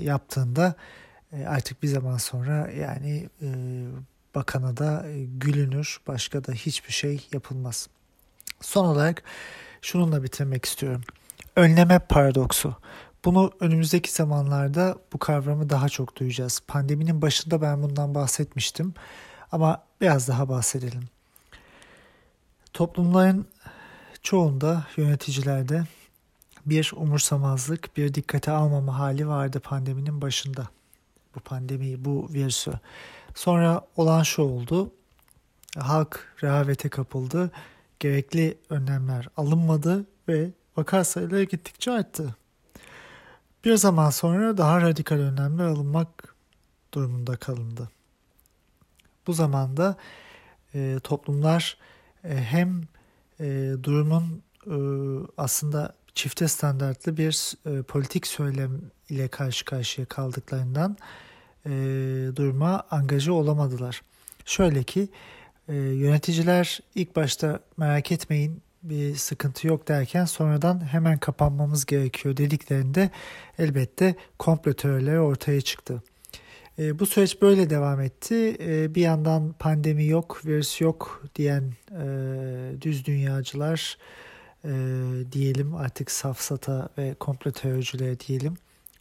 yaptığında 0.00 0.74
e, 1.33 1.44
artık 1.44 1.83
bir 1.83 1.88
zaman 1.88 2.16
sonra 2.16 2.70
yani 2.70 3.29
e, 3.42 3.48
bakana 4.35 4.77
da 4.77 5.07
gülünür, 5.38 6.00
başka 6.07 6.44
da 6.44 6.53
hiçbir 6.53 6.92
şey 6.92 7.27
yapılmaz. 7.33 7.88
Son 8.61 8.85
olarak 8.85 9.22
şununla 9.83 10.22
bitirmek 10.22 10.64
istiyorum. 10.64 11.03
Önleme 11.57 11.98
paradoksu. 11.98 12.77
Bunu 13.25 13.53
önümüzdeki 13.61 14.13
zamanlarda 14.13 14.99
bu 15.13 15.19
kavramı 15.19 15.71
daha 15.71 15.89
çok 15.89 16.17
duyacağız. 16.17 16.61
Pandeminin 16.67 17.23
başında 17.23 17.63
ben 17.63 17.83
bundan 17.83 18.15
bahsetmiştim 18.15 18.95
ama 19.53 19.83
biraz 20.01 20.29
daha 20.29 20.49
bahsedelim. 20.49 21.03
Toplumların 22.73 23.47
çoğunda, 24.23 24.87
yöneticilerde 24.97 25.85
bir 26.67 26.93
umursamazlık, 26.97 27.97
bir 27.97 28.15
dikkate 28.15 28.51
almama 28.51 28.99
hali 28.99 29.29
vardı 29.29 29.61
pandeminin 29.61 30.23
başında. 30.23 30.69
Bu 31.35 31.41
pandemiyi, 31.41 32.05
bu 32.05 32.29
virüsü. 32.33 32.73
Sonra 33.35 33.81
olan 33.97 34.23
şu 34.23 34.43
oldu. 34.43 34.93
Halk 35.79 36.35
rehavete 36.43 36.89
kapıldı. 36.89 37.51
Gerekli 38.01 38.59
önlemler 38.70 39.29
alınmadı 39.37 40.07
ve 40.29 40.51
vaka 40.77 41.05
sayıları 41.05 41.45
gittikçe 41.45 41.93
arttı. 41.93 42.37
Bir 43.65 43.77
zaman 43.77 44.11
sonra 44.11 44.59
daha 44.59 44.81
radikal 44.81 45.17
önlemler 45.17 45.65
alınmak 45.65 46.35
durumunda 46.95 47.37
kalındı. 47.37 47.91
Bu 49.27 49.33
zamanda 49.33 49.97
e, 50.75 50.99
toplumlar 51.03 51.77
e, 52.25 52.35
hem 52.37 52.83
e, 53.41 53.73
durumun 53.83 54.43
e, 54.67 54.77
aslında 55.37 55.95
çifte 56.15 56.49
standartlı 56.49 57.17
bir 57.17 57.55
e, 57.67 57.83
politik 57.83 58.27
söylem 58.27 58.81
ile 59.09 59.29
karşı 59.29 59.65
karşıya 59.65 60.07
kaldıklarından 60.07 60.97
e, 61.67 61.71
duruma 62.37 62.83
angaja 62.91 63.33
olamadılar. 63.33 64.03
Şöyle 64.45 64.83
ki 64.83 65.09
e, 65.69 65.75
yöneticiler 65.75 66.81
ilk 66.95 67.17
başta 67.17 67.61
merak 67.77 68.12
etmeyin 68.12 68.62
bir 68.85 69.14
sıkıntı 69.14 69.66
yok 69.66 69.89
derken 69.89 70.24
sonradan 70.24 70.93
hemen 70.93 71.18
kapanmamız 71.18 71.87
gerekiyor 71.87 72.37
dediklerinde 72.37 73.11
elbette 73.59 74.14
komplo 74.39 74.72
teorileri 74.72 75.20
ortaya 75.20 75.61
çıktı. 75.61 76.03
E, 76.78 76.99
bu 76.99 77.07
süreç 77.07 77.43
böyle 77.43 77.70
devam 77.70 78.01
etti. 78.01 78.57
E, 78.61 78.95
bir 78.95 79.03
yandan 79.03 79.55
pandemi 79.59 80.07
yok, 80.07 80.41
virüs 80.47 80.80
yok 80.80 81.24
diyen 81.35 81.72
e, 81.91 82.07
düz 82.80 83.07
dünyacılar 83.07 83.99
e, 84.64 84.70
diyelim 85.32 85.74
artık 85.74 86.11
safsata 86.11 86.89
ve 86.99 87.14
komplo 87.14 87.53
teoricileri 87.53 88.20
diyelim. 88.20 88.55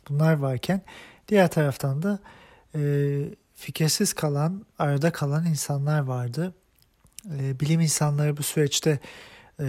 Bunlar 0.09 0.33
varken 0.33 0.81
diğer 1.27 1.51
taraftan 1.51 2.03
da 2.03 2.19
e, 2.75 2.81
fikirsiz 3.55 4.13
kalan, 4.13 4.65
arada 4.79 5.11
kalan 5.11 5.45
insanlar 5.45 5.99
vardı. 5.99 6.53
E, 7.39 7.59
bilim 7.59 7.81
insanları 7.81 8.37
bu 8.37 8.43
süreçte 8.43 8.99
e, 9.59 9.65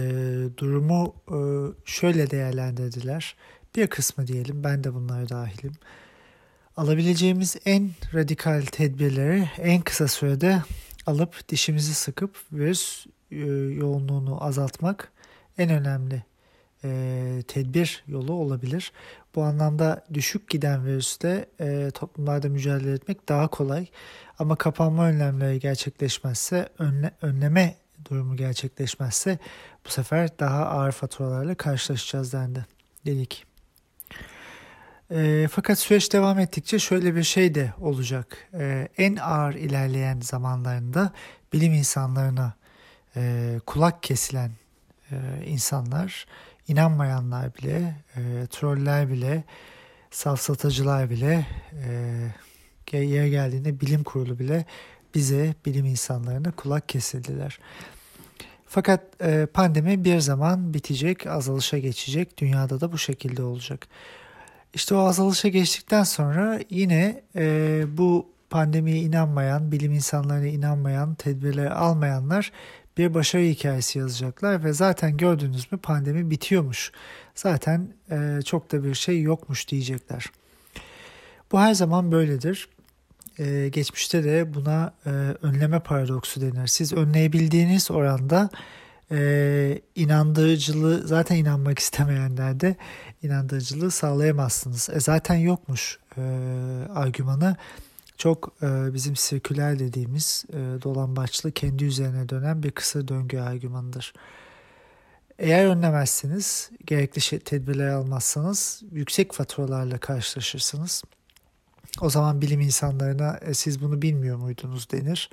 durumu 0.57 1.15
e, 1.27 1.37
şöyle 1.85 2.29
değerlendirdiler. 2.29 3.35
Bir 3.75 3.87
kısmı 3.87 4.27
diyelim, 4.27 4.63
ben 4.63 4.83
de 4.83 4.93
bunlara 4.93 5.29
dahilim. 5.29 5.73
Alabileceğimiz 6.77 7.55
en 7.65 7.91
radikal 8.13 8.61
tedbirleri 8.61 9.49
en 9.57 9.81
kısa 9.81 10.07
sürede 10.07 10.61
alıp 11.05 11.49
dişimizi 11.49 11.93
sıkıp 11.93 12.37
virüs 12.51 13.05
e, 13.31 13.37
yoğunluğunu 13.79 14.43
azaltmak 14.43 15.11
en 15.57 15.69
önemli 15.69 16.23
e, 16.83 17.43
tedbir 17.47 18.03
yolu 18.07 18.33
olabilir. 18.33 18.91
Bu 19.35 19.43
anlamda 19.43 20.05
düşük 20.13 20.49
giden 20.49 20.85
virüsle 20.85 21.45
e, 21.59 21.91
toplumlarda 21.91 22.49
mücadele 22.49 22.93
etmek 22.93 23.29
daha 23.29 23.47
kolay. 23.47 23.87
Ama 24.39 24.55
kapanma 24.55 25.07
önlemleri 25.07 25.59
gerçekleşmezse, 25.59 26.69
önle, 26.79 27.11
önleme 27.21 27.75
durumu 28.09 28.35
gerçekleşmezse 28.35 29.39
bu 29.85 29.89
sefer 29.89 30.39
daha 30.39 30.65
ağır 30.65 30.91
faturalarla 30.91 31.55
karşılaşacağız 31.55 32.33
dendi. 32.33 32.65
Dedik. 33.05 33.45
E, 35.11 35.47
fakat 35.51 35.79
süreç 35.79 36.13
devam 36.13 36.39
ettikçe 36.39 36.79
şöyle 36.79 37.15
bir 37.15 37.23
şey 37.23 37.55
de 37.55 37.73
olacak. 37.79 38.37
E, 38.53 38.87
en 38.97 39.15
ağır 39.15 39.53
ilerleyen 39.53 40.19
zamanlarında 40.21 41.11
bilim 41.53 41.73
insanlarına 41.73 42.53
e, 43.15 43.53
kulak 43.65 44.03
kesilen 44.03 44.51
e, 45.11 45.15
insanlar 45.45 46.25
inanmayanlar 46.67 47.55
bile, 47.55 47.95
e, 48.15 48.47
troller 48.49 49.09
bile, 49.09 49.43
safsatıcılar 50.11 51.09
bile, 51.09 51.45
e, 52.93 52.97
yer 52.97 53.27
geldiğinde 53.27 53.81
bilim 53.81 54.03
kurulu 54.03 54.39
bile 54.39 54.65
bize, 55.15 55.55
bilim 55.65 55.85
insanlarına 55.85 56.51
kulak 56.51 56.89
kesildiler. 56.89 57.59
Fakat 58.75 59.01
e, 59.21 59.45
pandemi 59.45 60.03
bir 60.03 60.19
zaman 60.19 60.73
bitecek, 60.73 61.27
azalışa 61.27 61.77
geçecek. 61.77 62.37
Dünyada 62.37 62.81
da 62.81 62.91
bu 62.91 62.97
şekilde 62.97 63.43
olacak. 63.43 63.87
İşte 64.73 64.95
o 64.95 64.97
azalışa 64.97 65.47
geçtikten 65.47 66.03
sonra 66.03 66.59
yine 66.69 67.21
e, 67.35 67.83
bu 67.97 68.29
pandemiye 68.49 68.97
inanmayan, 68.97 69.71
bilim 69.71 69.93
insanlarına 69.93 70.47
inanmayan, 70.47 71.15
tedbirleri 71.15 71.69
almayanlar 71.69 72.51
bir 72.97 73.13
başarı 73.13 73.43
hikayesi 73.43 73.99
yazacaklar 73.99 74.63
ve 74.63 74.73
zaten 74.73 75.17
gördünüz 75.17 75.71
mü 75.71 75.77
pandemi 75.77 76.29
bitiyormuş. 76.31 76.91
Zaten 77.35 77.87
e, 78.11 78.39
çok 78.45 78.71
da 78.71 78.83
bir 78.83 78.93
şey 78.93 79.21
yokmuş 79.21 79.67
diyecekler. 79.67 80.25
Bu 81.51 81.59
her 81.59 81.73
zaman 81.73 82.11
böyledir. 82.11 82.69
E, 83.39 83.69
geçmişte 83.69 84.23
de 84.23 84.53
buna 84.53 84.93
e, 85.05 85.09
önleme 85.41 85.79
paradoksu 85.79 86.41
denir. 86.41 86.67
Siz 86.67 86.93
önleyebildiğiniz 86.93 87.91
oranda 87.91 88.49
e, 89.11 89.81
inandırıcılığı 89.95 91.07
zaten 91.07 91.35
inanmak 91.35 91.79
istemeyenler 91.79 92.59
de 92.59 92.75
inandırıcılığı 93.23 93.91
sağlayamazsınız. 93.91 94.89
E, 94.93 94.99
zaten 94.99 95.35
yokmuş 95.35 95.99
e, 96.17 96.21
argümanı 96.93 97.55
çok 98.17 98.53
e, 98.61 98.93
bizim 98.93 99.15
sirküler 99.15 99.79
dediğimiz 99.79 100.45
e, 100.49 100.81
dolambaçlı 100.83 101.51
kendi 101.51 101.85
üzerine 101.85 102.29
dönen 102.29 102.63
bir 102.63 102.71
kısa 102.71 103.07
döngü 103.07 103.39
argümanıdır. 103.39 104.13
Eğer 105.39 105.65
önlemezseniz, 105.65 106.69
gerekli 106.85 107.21
şey, 107.21 107.39
tedbirler 107.39 107.87
almazsanız 107.87 108.83
yüksek 108.91 109.33
faturalarla 109.33 109.97
karşılaşırsınız. 109.97 111.03
O 112.01 112.09
zaman 112.09 112.41
bilim 112.41 112.59
insanlarına 112.59 113.37
e, 113.41 113.53
siz 113.53 113.81
bunu 113.81 114.01
bilmiyor 114.01 114.37
muydunuz 114.37 114.91
denir. 114.91 115.29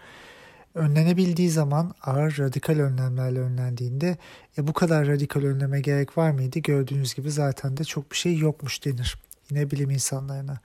Önlenebildiği 0.74 1.50
zaman 1.50 1.94
ağır 2.02 2.38
radikal 2.38 2.78
önlemlerle 2.78 3.40
önlendiğinde 3.40 4.16
e, 4.58 4.66
bu 4.66 4.72
kadar 4.72 5.06
radikal 5.06 5.42
önleme 5.42 5.80
gerek 5.80 6.18
var 6.18 6.30
mıydı? 6.30 6.58
Gördüğünüz 6.58 7.14
gibi 7.14 7.30
zaten 7.30 7.76
de 7.76 7.84
çok 7.84 8.10
bir 8.10 8.16
şey 8.16 8.38
yokmuş 8.38 8.84
denir. 8.84 9.16
Yine 9.50 9.70
bilim 9.70 9.90
insanlarına. 9.90 10.60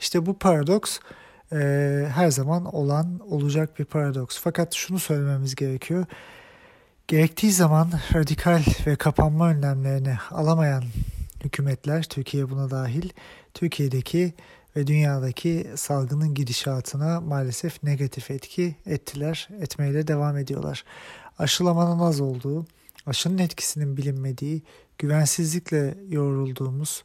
İşte 0.00 0.26
bu 0.26 0.38
paradoks 0.38 0.98
e, 1.52 1.58
her 2.14 2.30
zaman 2.30 2.64
olan 2.74 3.20
olacak 3.30 3.78
bir 3.78 3.84
paradoks. 3.84 4.38
Fakat 4.38 4.74
şunu 4.74 4.98
söylememiz 4.98 5.54
gerekiyor. 5.54 6.06
Gerektiği 7.08 7.52
zaman 7.52 7.90
radikal 8.14 8.62
ve 8.86 8.96
kapanma 8.96 9.48
önlemlerini 9.48 10.16
alamayan 10.30 10.84
hükümetler, 11.44 12.02
Türkiye 12.02 12.50
buna 12.50 12.70
dahil, 12.70 13.08
Türkiye'deki 13.54 14.34
ve 14.76 14.86
dünyadaki 14.86 15.66
salgının 15.74 16.34
gidişatına 16.34 17.20
maalesef 17.20 17.82
negatif 17.82 18.30
etki 18.30 18.76
ettiler, 18.86 19.48
etmeye 19.60 19.94
de 19.94 20.08
devam 20.08 20.36
ediyorlar. 20.36 20.84
Aşılamanın 21.38 21.98
az 21.98 22.20
olduğu, 22.20 22.66
aşının 23.06 23.38
etkisinin 23.38 23.96
bilinmediği, 23.96 24.62
güvensizlikle 24.98 25.98
yoğrulduğumuz, 26.08 27.04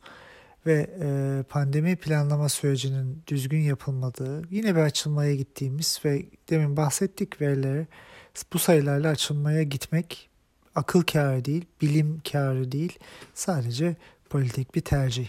ve 0.65 0.89
e, 1.01 1.43
pandemi 1.43 1.95
planlama 1.95 2.49
sürecinin 2.49 3.23
düzgün 3.27 3.59
yapılmadığı, 3.59 4.41
yine 4.49 4.75
bir 4.75 4.81
açılmaya 4.81 5.35
gittiğimiz 5.35 5.99
ve 6.05 6.25
demin 6.49 6.77
bahsettik 6.77 7.41
verileri 7.41 7.87
bu 8.53 8.59
sayılarla 8.59 9.09
açılmaya 9.09 9.63
gitmek 9.63 10.29
akıl 10.75 11.01
kârı 11.01 11.45
değil, 11.45 11.65
bilim 11.81 12.21
kârı 12.31 12.71
değil, 12.71 12.99
sadece 13.33 13.95
politik 14.29 14.75
bir 14.75 14.81
tercih. 14.81 15.27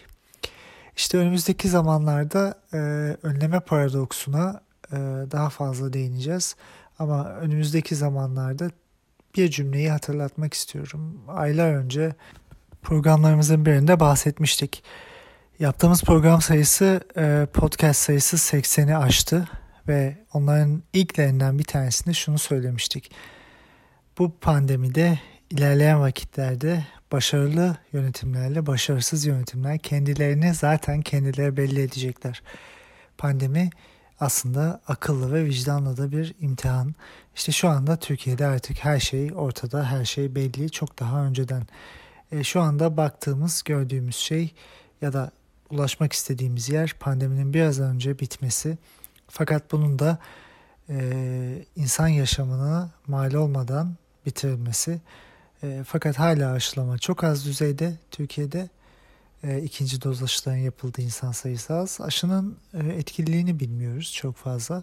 İşte 0.96 1.18
önümüzdeki 1.18 1.68
zamanlarda 1.68 2.54
e, 2.72 2.76
önleme 3.22 3.60
paradoksuna 3.60 4.60
e, 4.92 4.96
daha 5.30 5.50
fazla 5.50 5.92
değineceğiz. 5.92 6.56
Ama 6.98 7.28
önümüzdeki 7.28 7.96
zamanlarda 7.96 8.70
bir 9.36 9.50
cümleyi 9.50 9.90
hatırlatmak 9.90 10.54
istiyorum. 10.54 11.20
Aylar 11.28 11.74
önce 11.74 12.14
programlarımızın 12.82 13.66
birinde 13.66 14.00
bahsetmiştik. 14.00 14.82
Yaptığımız 15.58 16.02
program 16.02 16.40
sayısı 16.40 17.00
e, 17.16 17.46
podcast 17.52 18.00
sayısı 18.00 18.36
80'i 18.36 18.96
aştı 18.96 19.48
ve 19.88 20.18
onların 20.32 20.82
ilklerinden 20.92 21.58
bir 21.58 21.64
tanesinde 21.64 22.14
şunu 22.14 22.38
söylemiştik. 22.38 23.10
Bu 24.18 24.38
pandemide 24.40 25.18
ilerleyen 25.50 26.00
vakitlerde 26.00 26.86
başarılı 27.12 27.76
yönetimlerle 27.92 28.66
başarısız 28.66 29.26
yönetimler 29.26 29.78
kendilerini 29.78 30.54
zaten 30.54 31.02
kendileri 31.02 31.56
belli 31.56 31.80
edecekler. 31.80 32.42
Pandemi 33.18 33.70
aslında 34.20 34.80
akıllı 34.88 35.34
ve 35.34 35.44
vicdanlı 35.44 35.96
da 35.96 36.12
bir 36.12 36.34
imtihan. 36.40 36.94
İşte 37.36 37.52
şu 37.52 37.68
anda 37.68 37.96
Türkiye'de 37.96 38.46
artık 38.46 38.84
her 38.84 39.00
şey 39.00 39.32
ortada, 39.34 39.90
her 39.90 40.04
şey 40.04 40.34
belli 40.34 40.70
çok 40.70 40.98
daha 40.98 41.24
önceden. 41.24 41.62
E, 42.32 42.44
şu 42.44 42.60
anda 42.60 42.96
baktığımız, 42.96 43.62
gördüğümüz 43.62 44.16
şey 44.16 44.54
ya 45.02 45.12
da 45.12 45.30
ulaşmak 45.70 46.12
istediğimiz 46.12 46.68
yer 46.68 46.94
pandeminin 47.00 47.54
biraz 47.54 47.80
önce 47.80 48.18
bitmesi. 48.18 48.78
Fakat 49.28 49.72
bunun 49.72 49.98
da 49.98 50.18
e, 50.88 51.64
insan 51.76 52.08
yaşamına 52.08 52.90
mal 53.06 53.32
olmadan 53.32 53.96
bitirilmesi. 54.26 55.00
E, 55.62 55.82
fakat 55.86 56.18
hala 56.18 56.52
aşılama 56.52 56.98
çok 56.98 57.24
az 57.24 57.44
düzeyde 57.46 57.94
Türkiye'de. 58.10 58.68
E, 59.42 59.62
ikinci 59.62 60.02
doz 60.02 60.22
aşıların 60.22 60.58
yapıldığı 60.58 61.02
insan 61.02 61.32
sayısı 61.32 61.74
az. 61.74 62.00
Aşının 62.00 62.56
e, 62.74 62.78
etkililiğini 62.78 63.60
bilmiyoruz 63.60 64.12
çok 64.14 64.36
fazla. 64.36 64.82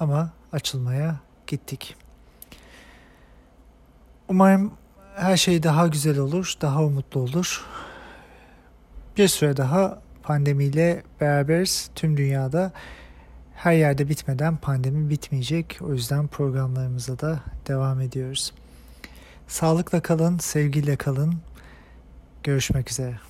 Ama 0.00 0.32
açılmaya 0.52 1.20
gittik. 1.46 1.96
Umarım 4.28 4.72
her 5.16 5.36
şey 5.36 5.62
daha 5.62 5.86
güzel 5.86 6.18
olur, 6.18 6.54
daha 6.60 6.84
umutlu 6.84 7.20
olur. 7.20 7.66
Bir 9.16 9.28
süre 9.28 9.56
daha 9.56 10.02
pandemiyle 10.22 11.02
beraberiz 11.20 11.90
tüm 11.94 12.16
dünyada. 12.16 12.72
Her 13.54 13.72
yerde 13.72 14.08
bitmeden 14.08 14.56
pandemi 14.56 15.10
bitmeyecek. 15.10 15.78
O 15.82 15.92
yüzden 15.92 16.26
programlarımıza 16.26 17.18
da 17.18 17.40
devam 17.66 18.00
ediyoruz. 18.00 18.52
Sağlıkla 19.50 20.02
kalın, 20.02 20.38
sevgiyle 20.38 20.96
kalın. 20.96 21.34
Görüşmek 22.42 22.90
üzere. 22.90 23.29